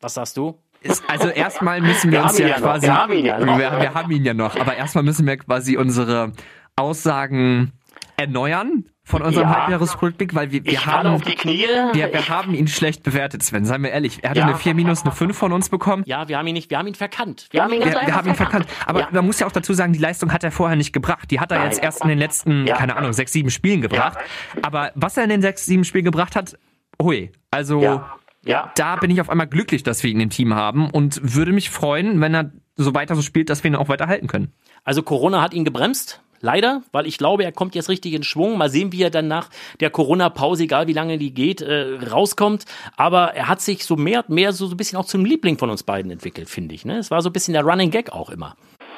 was 0.00 0.14
sagst 0.14 0.36
du? 0.36 0.60
Ist, 0.84 1.02
also 1.08 1.28
erstmal 1.28 1.80
müssen 1.80 2.12
wir, 2.12 2.20
wir 2.20 2.24
uns 2.24 2.38
ja, 2.38 2.46
ja 2.46 2.54
quasi. 2.56 2.86
Wir 2.86 2.94
haben, 2.94 3.12
ihn 3.14 3.24
ja 3.24 3.38
noch. 3.38 3.58
Wir, 3.58 3.80
wir 3.80 3.94
haben 3.94 4.10
ihn 4.10 4.24
ja 4.24 4.34
noch. 4.34 4.54
Aber 4.60 4.76
erstmal 4.76 5.02
müssen 5.02 5.26
wir 5.26 5.38
quasi 5.38 5.78
unsere 5.78 6.32
Aussagen 6.76 7.72
erneuern 8.18 8.84
von 9.02 9.22
unserem 9.22 9.48
ja. 9.48 9.60
Halbjahresrückblick, 9.60 10.34
weil 10.34 10.50
wir, 10.50 10.64
wir 10.64 10.84
haben 10.84 11.22
wir, 11.24 12.12
wir 12.12 12.28
haben 12.28 12.54
ihn 12.54 12.68
schlecht 12.68 13.02
bewertet, 13.02 13.42
Sven. 13.42 13.64
Seien 13.64 13.82
wir 13.82 13.90
ehrlich, 13.90 14.22
er 14.22 14.30
hatte 14.30 14.40
ja. 14.40 14.46
eine 14.46 14.56
4 14.56 14.74
minus, 14.74 15.02
eine 15.02 15.12
5 15.12 15.36
von 15.36 15.52
uns 15.52 15.70
bekommen. 15.70 16.04
Ja, 16.06 16.28
wir 16.28 16.38
haben 16.38 16.46
ihn 16.46 16.54
nicht, 16.54 16.70
wir 16.70 16.78
haben 16.78 16.86
ihn 16.86 16.94
verkannt. 16.94 17.48
Wir, 17.50 17.58
wir 17.58 17.64
haben 17.64 17.72
ihn, 17.72 17.80
wir, 17.80 17.92
wir 17.92 18.14
haben 18.14 18.28
ihn 18.28 18.34
verkannt. 18.34 18.66
Aber 18.86 19.00
ja. 19.00 19.08
man 19.10 19.24
muss 19.24 19.40
ja 19.40 19.46
auch 19.46 19.52
dazu 19.52 19.72
sagen, 19.72 19.94
die 19.94 19.98
Leistung 19.98 20.32
hat 20.32 20.44
er 20.44 20.50
vorher 20.50 20.76
nicht 20.76 20.92
gebracht. 20.92 21.30
Die 21.30 21.40
hat 21.40 21.50
er 21.50 21.58
Nein. 21.58 21.68
jetzt 21.68 21.82
erst 21.82 22.02
in 22.02 22.08
den 22.08 22.18
letzten, 22.18 22.66
keine 22.66 22.96
Ahnung, 22.96 23.12
6, 23.12 23.32
7 23.32 23.50
Spielen 23.50 23.80
gebracht. 23.80 24.18
Aber 24.62 24.92
was 24.94 25.16
er 25.16 25.24
in 25.24 25.30
den 25.30 25.42
6, 25.42 25.64
7 25.66 25.84
Spielen 25.84 26.04
gebracht 26.04 26.36
hat, 26.36 26.58
hui. 27.00 27.30
Also 27.50 28.02
ja. 28.46 28.72
da 28.76 28.96
bin 28.96 29.10
ich 29.10 29.20
auf 29.20 29.30
einmal 29.30 29.46
glücklich, 29.46 29.82
dass 29.82 30.02
wir 30.02 30.10
ihn 30.10 30.20
im 30.20 30.30
Team 30.30 30.54
haben 30.54 30.90
und 30.90 31.34
würde 31.34 31.52
mich 31.52 31.70
freuen, 31.70 32.20
wenn 32.20 32.34
er 32.34 32.52
so 32.76 32.94
weiter 32.94 33.14
so 33.14 33.22
spielt, 33.22 33.50
dass 33.50 33.62
wir 33.64 33.70
ihn 33.70 33.76
auch 33.76 33.88
weiter 33.88 34.06
halten 34.06 34.26
können. 34.26 34.52
Also 34.82 35.02
Corona 35.02 35.40
hat 35.40 35.54
ihn 35.54 35.64
gebremst. 35.64 36.20
Leider, 36.40 36.82
weil 36.92 37.06
ich 37.06 37.16
glaube, 37.16 37.42
er 37.42 37.52
kommt 37.52 37.74
jetzt 37.74 37.88
richtig 37.88 38.12
in 38.12 38.22
Schwung. 38.22 38.58
Mal 38.58 38.68
sehen, 38.68 38.92
wie 38.92 39.02
er 39.02 39.08
dann 39.08 39.28
nach 39.28 39.48
der 39.80 39.88
Corona-Pause, 39.88 40.64
egal 40.64 40.86
wie 40.86 40.92
lange 40.92 41.16
die 41.16 41.32
geht, 41.32 41.62
äh, 41.62 41.96
rauskommt. 42.10 42.66
Aber 42.98 43.34
er 43.34 43.48
hat 43.48 43.62
sich 43.62 43.86
so 43.86 43.96
mehr 43.96 44.24
und 44.28 44.28
mehr 44.28 44.52
so, 44.52 44.66
so 44.66 44.74
ein 44.74 44.76
bisschen 44.76 44.98
auch 44.98 45.06
zum 45.06 45.24
Liebling 45.24 45.56
von 45.56 45.70
uns 45.70 45.84
beiden 45.84 46.10
entwickelt, 46.10 46.50
finde 46.50 46.74
ich. 46.74 46.84
Ne? 46.84 46.98
Es 46.98 47.10
war 47.10 47.22
so 47.22 47.30
ein 47.30 47.32
bisschen 47.32 47.54
der 47.54 47.64
Running 47.64 47.90
Gag 47.90 48.12
auch 48.12 48.28
immer. 48.28 48.56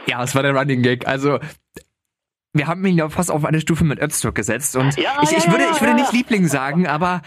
Ja, 0.08 0.24
es 0.24 0.34
war 0.34 0.42
der 0.42 0.56
Running 0.56 0.82
Gag. 0.82 1.06
Also 1.06 1.38
wir 2.52 2.66
haben 2.66 2.84
ihn 2.84 2.98
ja 2.98 3.08
fast 3.08 3.30
auf 3.30 3.44
eine 3.44 3.60
Stufe 3.60 3.84
mit 3.84 4.00
Öztürk 4.00 4.34
gesetzt. 4.34 4.74
Und 4.74 4.96
ja, 4.96 5.20
ich, 5.22 5.30
ich, 5.30 5.44
ja, 5.44 5.52
würde, 5.52 5.66
ich 5.72 5.80
würde 5.80 5.94
nicht 5.94 6.12
Liebling 6.12 6.48
sagen, 6.48 6.88
aber 6.88 7.22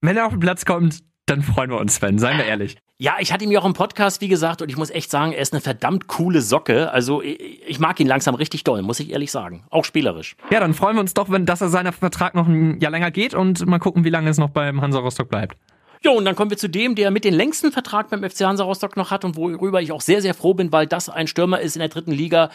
wenn 0.00 0.16
er 0.16 0.26
auf 0.26 0.32
den 0.32 0.40
Platz 0.40 0.64
kommt, 0.64 1.04
dann 1.30 1.42
freuen 1.42 1.70
wir 1.70 1.78
uns, 1.78 1.94
Sven, 1.94 2.18
seien 2.18 2.38
wir 2.38 2.44
ehrlich. 2.44 2.76
Ja, 2.98 3.14
ich 3.20 3.32
hatte 3.32 3.44
ihn 3.44 3.50
ja 3.50 3.60
auch 3.60 3.64
im 3.64 3.72
Podcast, 3.72 4.20
wie 4.20 4.28
gesagt, 4.28 4.60
und 4.60 4.68
ich 4.68 4.76
muss 4.76 4.90
echt 4.90 5.10
sagen, 5.10 5.32
er 5.32 5.40
ist 5.40 5.52
eine 5.52 5.60
verdammt 5.60 6.08
coole 6.08 6.42
Socke. 6.42 6.90
Also 6.90 7.22
ich, 7.22 7.78
mag 7.78 7.98
ihn 8.00 8.06
langsam 8.06 8.34
richtig 8.34 8.64
doll, 8.64 8.82
muss 8.82 9.00
ich 9.00 9.10
ehrlich 9.10 9.30
sagen. 9.30 9.64
Auch 9.70 9.84
spielerisch. 9.84 10.36
Ja, 10.50 10.60
dann 10.60 10.74
freuen 10.74 10.96
wir 10.96 11.00
uns 11.00 11.14
doch, 11.14 11.30
wenn 11.30 11.46
dass 11.46 11.60
er 11.60 11.68
seiner 11.68 11.92
Vertrag 11.92 12.34
noch 12.34 12.46
ein 12.46 12.80
Jahr 12.80 12.90
länger 12.90 13.10
geht 13.10 13.32
und 13.32 13.64
mal 13.66 13.78
gucken, 13.78 14.04
wie 14.04 14.10
lange 14.10 14.28
es 14.28 14.38
noch 14.38 14.50
beim 14.50 14.80
Hansa 14.80 14.98
Rostock 14.98 15.28
bleibt. 15.28 15.56
Jo, 16.02 16.12
und 16.12 16.24
dann 16.24 16.34
kommen 16.34 16.50
wir 16.50 16.56
zu 16.56 16.68
dem, 16.68 16.94
der 16.94 17.10
mit 17.10 17.24
den 17.24 17.34
längsten 17.34 17.72
Vertrag 17.72 18.08
beim 18.08 18.28
FC 18.28 18.40
Hansa 18.40 18.64
Rostock 18.64 18.96
noch 18.96 19.10
hat 19.10 19.24
und 19.24 19.36
worüber 19.36 19.82
ich 19.82 19.92
auch 19.92 20.00
sehr, 20.00 20.22
sehr 20.22 20.34
froh 20.34 20.54
bin, 20.54 20.72
weil 20.72 20.86
das 20.86 21.10
ein 21.10 21.26
Stürmer 21.26 21.60
ist 21.60 21.76
in 21.76 21.80
der 21.80 21.90
dritten 21.90 22.12
Liga. 22.12 22.50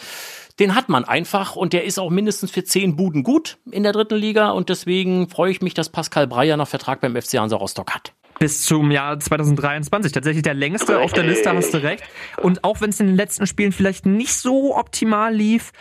Den 0.59 0.75
hat 0.75 0.89
man 0.89 1.05
einfach 1.05 1.55
und 1.55 1.71
der 1.71 1.85
ist 1.85 1.99
auch 1.99 2.09
mindestens 2.09 2.51
für 2.51 2.63
zehn 2.63 2.95
Buden 2.95 3.23
gut 3.23 3.57
in 3.69 3.83
der 3.83 3.93
dritten 3.93 4.15
Liga 4.15 4.49
und 4.49 4.69
deswegen 4.69 5.29
freue 5.29 5.51
ich 5.51 5.61
mich, 5.61 5.75
dass 5.75 5.89
Pascal 5.89 6.27
Breyer 6.27 6.57
noch 6.57 6.67
Vertrag 6.67 7.01
beim 7.01 7.15
FC 7.15 7.38
Hansa 7.38 7.55
Rostock 7.55 7.93
hat 7.93 8.13
bis 8.39 8.63
zum 8.63 8.91
Jahr 8.91 9.19
2023. 9.19 10.12
Tatsächlich 10.12 10.43
der 10.43 10.54
längste 10.54 11.00
auf 11.00 11.13
der 11.13 11.24
Liste, 11.24 11.52
hast 11.52 11.74
du 11.74 11.82
recht. 11.82 12.04
Und 12.41 12.63
auch 12.63 12.82
wenn 12.82 12.89
es 12.89 13.00
in 13.00 13.08
den 13.08 13.15
letzten 13.15 13.48
Spielen 13.48 13.71
vielleicht 13.71 14.06
nicht 14.06 14.34
so 14.34 14.76
optimal 14.76 15.34
lief, 15.34 15.71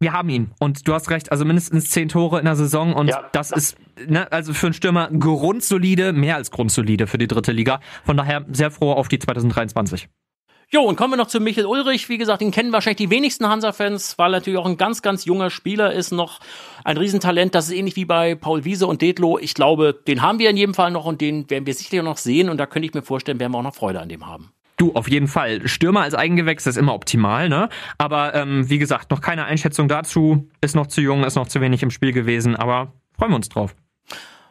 wir 0.00 0.12
haben 0.12 0.28
ihn. 0.28 0.52
Und 0.60 0.86
du 0.86 0.94
hast 0.94 1.10
recht, 1.10 1.32
also 1.32 1.44
mindestens 1.44 1.90
zehn 1.90 2.08
Tore 2.08 2.38
in 2.38 2.44
der 2.44 2.56
Saison 2.56 2.94
und 2.94 3.08
ja. 3.08 3.28
das 3.32 3.50
ist, 3.50 3.76
ne, 4.06 4.30
also 4.30 4.54
für 4.54 4.66
einen 4.66 4.74
Stürmer 4.74 5.10
grundsolide, 5.10 6.12
mehr 6.12 6.36
als 6.36 6.50
grundsolide 6.50 7.06
für 7.06 7.18
die 7.18 7.26
dritte 7.26 7.50
Liga. 7.52 7.80
Von 8.04 8.16
daher 8.16 8.44
sehr 8.50 8.70
froh 8.70 8.92
auf 8.92 9.08
die 9.08 9.18
2023. 9.18 10.08
Jo, 10.70 10.82
und 10.82 10.96
kommen 10.96 11.14
wir 11.14 11.16
noch 11.16 11.28
zu 11.28 11.40
Michael 11.40 11.64
Ulrich. 11.64 12.10
Wie 12.10 12.18
gesagt, 12.18 12.42
den 12.42 12.50
kennen 12.50 12.72
wahrscheinlich 12.72 12.98
die 12.98 13.08
wenigsten 13.08 13.48
Hansa-Fans, 13.48 14.18
weil 14.18 14.34
er 14.34 14.38
natürlich 14.40 14.58
auch 14.58 14.66
ein 14.66 14.76
ganz, 14.76 15.00
ganz 15.00 15.24
junger 15.24 15.48
Spieler 15.48 15.94
ist, 15.94 16.12
noch 16.12 16.40
ein 16.84 16.98
Riesentalent. 16.98 17.54
Das 17.54 17.68
ist 17.68 17.74
ähnlich 17.74 17.96
wie 17.96 18.04
bei 18.04 18.34
Paul 18.34 18.66
Wiese 18.66 18.86
und 18.86 19.00
Detlo. 19.00 19.38
Ich 19.38 19.54
glaube, 19.54 19.94
den 20.06 20.20
haben 20.20 20.38
wir 20.38 20.50
in 20.50 20.58
jedem 20.58 20.74
Fall 20.74 20.90
noch 20.90 21.06
und 21.06 21.22
den 21.22 21.48
werden 21.48 21.64
wir 21.64 21.72
sicherlich 21.72 22.04
noch 22.04 22.18
sehen. 22.18 22.50
Und 22.50 22.58
da 22.58 22.66
könnte 22.66 22.86
ich 22.86 22.92
mir 22.92 23.00
vorstellen, 23.00 23.40
werden 23.40 23.52
wir 23.52 23.58
auch 23.58 23.62
noch 23.62 23.74
Freude 23.74 23.98
an 23.98 24.10
dem 24.10 24.26
haben. 24.26 24.52
Du, 24.76 24.92
auf 24.92 25.08
jeden 25.08 25.26
Fall. 25.26 25.66
Stürmer 25.66 26.02
als 26.02 26.14
Eigengewächs 26.14 26.66
ist 26.66 26.76
immer 26.76 26.92
optimal, 26.92 27.48
ne? 27.48 27.70
Aber 27.96 28.34
ähm, 28.34 28.68
wie 28.68 28.78
gesagt, 28.78 29.10
noch 29.10 29.22
keine 29.22 29.46
Einschätzung 29.46 29.88
dazu. 29.88 30.50
Ist 30.60 30.76
noch 30.76 30.88
zu 30.88 31.00
jung, 31.00 31.24
ist 31.24 31.36
noch 31.36 31.48
zu 31.48 31.62
wenig 31.62 31.82
im 31.82 31.90
Spiel 31.90 32.12
gewesen, 32.12 32.56
aber 32.56 32.92
freuen 33.16 33.32
wir 33.32 33.36
uns 33.36 33.48
drauf. 33.48 33.74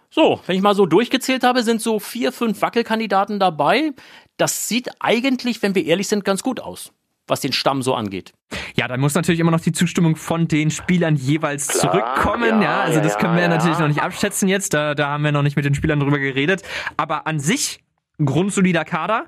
So, 0.10 0.40
wenn 0.48 0.56
ich 0.56 0.62
mal 0.62 0.74
so 0.74 0.86
durchgezählt 0.86 1.44
habe, 1.44 1.64
sind 1.64 1.82
so 1.82 2.00
vier, 2.00 2.32
fünf 2.32 2.62
Wackelkandidaten 2.62 3.40
dabei. 3.40 3.92
Das 4.38 4.68
sieht 4.68 4.90
eigentlich, 5.00 5.62
wenn 5.62 5.76
wir 5.76 5.86
ehrlich 5.86 6.08
sind, 6.08 6.24
ganz 6.24 6.44
gut 6.44 6.60
aus 6.60 6.92
was 7.28 7.42
den 7.42 7.52
Stamm 7.52 7.82
so 7.82 7.94
angeht. 7.94 8.34
Ja, 8.76 8.88
dann 8.88 9.00
muss 9.00 9.14
natürlich 9.14 9.40
immer 9.40 9.52
noch 9.52 9.60
die 9.60 9.74
Zustimmung 9.74 10.16
von 10.16 10.48
den 10.48 10.72
Spielern 10.72 11.16
jeweils 11.16 11.68
Klar, 11.68 11.92
zurückkommen. 11.92 12.62
Ja, 12.62 12.64
ja 12.64 12.82
also 12.82 12.98
ja, 13.00 13.04
das 13.04 13.18
können 13.18 13.36
wir 13.36 13.44
ja, 13.44 13.50
natürlich 13.50 13.78
noch 13.78 13.88
nicht 13.88 14.02
abschätzen 14.02 14.48
jetzt. 14.48 14.74
Da, 14.74 14.96
da 14.96 15.10
haben 15.10 15.24
wir 15.24 15.32
noch 15.32 15.44
nicht 15.44 15.56
mit 15.56 15.66
den 15.66 15.76
Spielern 15.76 16.00
drüber 16.00 16.20
geredet. 16.20 16.64
Aber 16.96 17.28
an 17.28 17.40
sich 17.40 17.84
grundsolider 18.24 18.86
Kader 18.86 19.26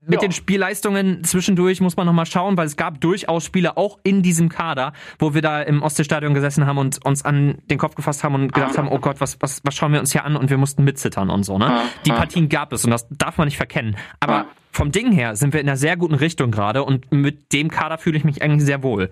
mit 0.00 0.22
ja. 0.22 0.28
den 0.28 0.32
Spielleistungen 0.32 1.24
zwischendurch 1.24 1.80
muss 1.80 1.96
man 1.96 2.06
nochmal 2.06 2.26
schauen, 2.26 2.56
weil 2.56 2.66
es 2.66 2.76
gab 2.76 3.00
durchaus 3.00 3.44
Spiele 3.44 3.76
auch 3.76 3.98
in 4.04 4.22
diesem 4.22 4.48
Kader, 4.48 4.92
wo 5.18 5.34
wir 5.34 5.42
da 5.42 5.60
im 5.62 5.82
Ostseestadion 5.82 6.34
gesessen 6.34 6.66
haben 6.66 6.78
und 6.78 7.04
uns 7.04 7.24
an 7.24 7.58
den 7.70 7.78
Kopf 7.78 7.94
gefasst 7.94 8.22
haben 8.24 8.34
und 8.34 8.52
gedacht 8.52 8.78
haben, 8.78 8.88
oh 8.88 8.98
Gott, 8.98 9.20
was, 9.20 9.36
was, 9.40 9.60
was 9.64 9.74
schauen 9.74 9.92
wir 9.92 10.00
uns 10.00 10.12
hier 10.12 10.24
an 10.24 10.36
und 10.36 10.50
wir 10.50 10.56
mussten 10.56 10.84
mitzittern 10.84 11.30
und 11.30 11.42
so, 11.42 11.58
ne? 11.58 11.80
Die 12.06 12.10
Partien 12.10 12.48
gab 12.48 12.72
es 12.72 12.84
und 12.84 12.90
das 12.90 13.06
darf 13.10 13.38
man 13.38 13.46
nicht 13.46 13.56
verkennen. 13.56 13.96
Aber 14.20 14.46
vom 14.70 14.92
Ding 14.92 15.12
her 15.12 15.34
sind 15.34 15.52
wir 15.52 15.60
in 15.60 15.68
einer 15.68 15.76
sehr 15.76 15.96
guten 15.96 16.14
Richtung 16.14 16.50
gerade 16.50 16.84
und 16.84 17.10
mit 17.10 17.52
dem 17.52 17.68
Kader 17.68 17.98
fühle 17.98 18.16
ich 18.16 18.24
mich 18.24 18.42
eigentlich 18.42 18.64
sehr 18.64 18.82
wohl. 18.82 19.10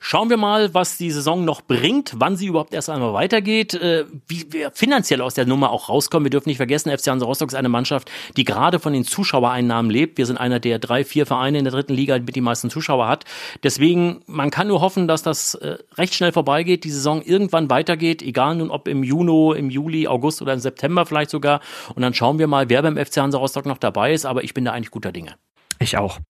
Schauen 0.00 0.30
wir 0.30 0.36
mal, 0.36 0.72
was 0.74 0.96
die 0.96 1.10
Saison 1.10 1.44
noch 1.44 1.60
bringt, 1.60 2.12
wann 2.16 2.36
sie 2.36 2.46
überhaupt 2.46 2.72
erst 2.72 2.88
einmal 2.88 3.12
weitergeht, 3.14 3.74
äh, 3.74 4.04
wie 4.28 4.52
wir 4.52 4.70
finanziell 4.70 5.20
aus 5.20 5.34
der 5.34 5.44
Nummer 5.44 5.70
auch 5.70 5.88
rauskommen. 5.88 6.24
Wir 6.24 6.30
dürfen 6.30 6.48
nicht 6.48 6.56
vergessen, 6.56 6.96
FC 6.96 7.08
Hansa 7.08 7.26
Rostock 7.26 7.48
ist 7.48 7.54
eine 7.54 7.68
Mannschaft, 7.68 8.10
die 8.36 8.44
gerade 8.44 8.78
von 8.78 8.92
den 8.92 9.04
Zuschauereinnahmen 9.04 9.90
lebt. 9.90 10.16
Wir 10.16 10.26
sind 10.26 10.36
einer 10.36 10.60
der 10.60 10.78
drei, 10.78 11.04
vier 11.04 11.26
Vereine 11.26 11.58
in 11.58 11.64
der 11.64 11.72
dritten 11.72 11.94
Liga, 11.94 12.16
mit 12.18 12.36
die 12.36 12.40
meisten 12.40 12.70
Zuschauer 12.70 13.08
hat. 13.08 13.24
Deswegen, 13.64 14.22
man 14.26 14.50
kann 14.52 14.68
nur 14.68 14.80
hoffen, 14.80 15.08
dass 15.08 15.24
das 15.24 15.54
äh, 15.56 15.78
recht 15.96 16.14
schnell 16.14 16.30
vorbeigeht, 16.30 16.84
die 16.84 16.90
Saison 16.90 17.20
irgendwann 17.20 17.68
weitergeht, 17.68 18.22
egal 18.22 18.54
nun 18.54 18.70
ob 18.70 18.86
im 18.86 19.02
Juni, 19.02 19.58
im 19.58 19.68
Juli, 19.68 20.06
August 20.06 20.40
oder 20.40 20.52
im 20.52 20.60
September 20.60 21.06
vielleicht 21.06 21.30
sogar. 21.30 21.60
Und 21.94 22.02
dann 22.02 22.14
schauen 22.14 22.38
wir 22.38 22.46
mal, 22.46 22.70
wer 22.70 22.82
beim 22.82 22.96
FC 22.96 23.16
Hansa 23.16 23.38
Rostock 23.38 23.66
noch 23.66 23.78
dabei 23.78 24.12
ist. 24.12 24.26
Aber 24.26 24.44
ich 24.44 24.54
bin 24.54 24.64
da 24.64 24.72
eigentlich 24.72 24.92
guter 24.92 25.10
Dinge. 25.10 25.34
Ich 25.80 25.96
auch. 25.96 26.20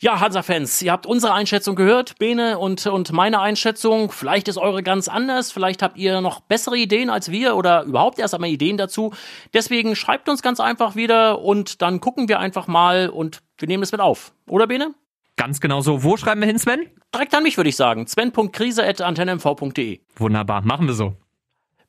Ja, 0.00 0.20
Hansa-Fans, 0.20 0.82
ihr 0.82 0.92
habt 0.92 1.06
unsere 1.06 1.32
Einschätzung 1.32 1.76
gehört, 1.76 2.18
Bene 2.18 2.58
und, 2.58 2.86
und 2.86 3.12
meine 3.12 3.40
Einschätzung. 3.40 4.10
Vielleicht 4.10 4.48
ist 4.48 4.58
eure 4.58 4.82
ganz 4.82 5.08
anders, 5.08 5.52
vielleicht 5.52 5.82
habt 5.82 5.96
ihr 5.96 6.20
noch 6.20 6.40
bessere 6.40 6.76
Ideen 6.76 7.10
als 7.10 7.30
wir 7.30 7.56
oder 7.56 7.84
überhaupt 7.84 8.18
erst 8.18 8.34
einmal 8.34 8.50
Ideen 8.50 8.76
dazu. 8.76 9.14
Deswegen 9.54 9.96
schreibt 9.96 10.28
uns 10.28 10.42
ganz 10.42 10.60
einfach 10.60 10.96
wieder 10.96 11.40
und 11.40 11.80
dann 11.80 12.00
gucken 12.00 12.28
wir 12.28 12.40
einfach 12.40 12.66
mal 12.66 13.08
und 13.08 13.42
wir 13.56 13.68
nehmen 13.68 13.82
es 13.82 13.92
mit 13.92 14.00
auf. 14.00 14.32
Oder, 14.48 14.66
Bene? 14.66 14.94
Ganz 15.36 15.60
genau 15.60 15.80
so. 15.80 16.02
Wo 16.02 16.16
schreiben 16.16 16.40
wir 16.40 16.48
hin, 16.48 16.58
Sven? 16.58 16.86
Direkt 17.14 17.34
an 17.34 17.42
mich, 17.42 17.56
würde 17.56 17.70
ich 17.70 17.76
sagen. 17.76 18.06
sven.krise.antennmv.de. 18.06 20.00
Wunderbar, 20.16 20.62
machen 20.62 20.86
wir 20.86 20.94
so. 20.94 21.16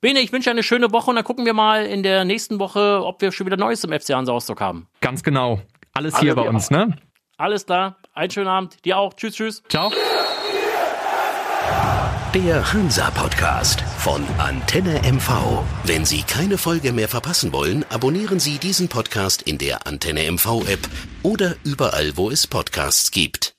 Bene, 0.01 0.19
ich 0.19 0.31
wünsche 0.31 0.51
eine 0.51 0.63
schöne 0.63 0.91
Woche 0.91 1.09
und 1.09 1.15
dann 1.15 1.25
gucken 1.25 1.45
wir 1.45 1.53
mal 1.53 1.85
in 1.85 2.03
der 2.03 2.25
nächsten 2.25 2.59
Woche, 2.59 3.03
ob 3.03 3.21
wir 3.21 3.31
schon 3.31 3.47
wieder 3.47 3.57
Neues 3.57 3.83
im 3.83 3.91
FC 3.91 4.11
Hansa 4.13 4.31
Rostock 4.31 4.61
haben. 4.61 4.87
Ganz 5.01 5.23
genau. 5.23 5.61
Alles, 5.93 6.13
Alles 6.13 6.19
hier 6.19 6.35
bei 6.35 6.47
uns, 6.47 6.69
ne? 6.69 6.95
Alles 7.37 7.65
klar. 7.65 7.97
Einen 8.13 8.31
schönen 8.31 8.47
Abend. 8.47 8.83
Dir 8.85 8.97
auch. 8.97 9.13
Tschüss, 9.13 9.35
tschüss. 9.35 9.63
Ciao. 9.69 9.91
Der 12.33 12.73
Hansa-Podcast 12.73 13.81
von 13.97 14.25
Antenne 14.37 15.01
MV. 15.09 15.63
Wenn 15.85 16.03
Sie 16.03 16.21
keine 16.23 16.57
Folge 16.57 16.91
mehr 16.91 17.07
verpassen 17.07 17.53
wollen, 17.53 17.85
abonnieren 17.89 18.39
Sie 18.39 18.57
diesen 18.57 18.89
Podcast 18.89 19.43
in 19.43 19.57
der 19.57 19.87
Antenne 19.87 20.29
MV-App 20.29 20.81
oder 21.23 21.55
überall, 21.63 22.17
wo 22.17 22.29
es 22.29 22.45
Podcasts 22.45 23.11
gibt. 23.11 23.54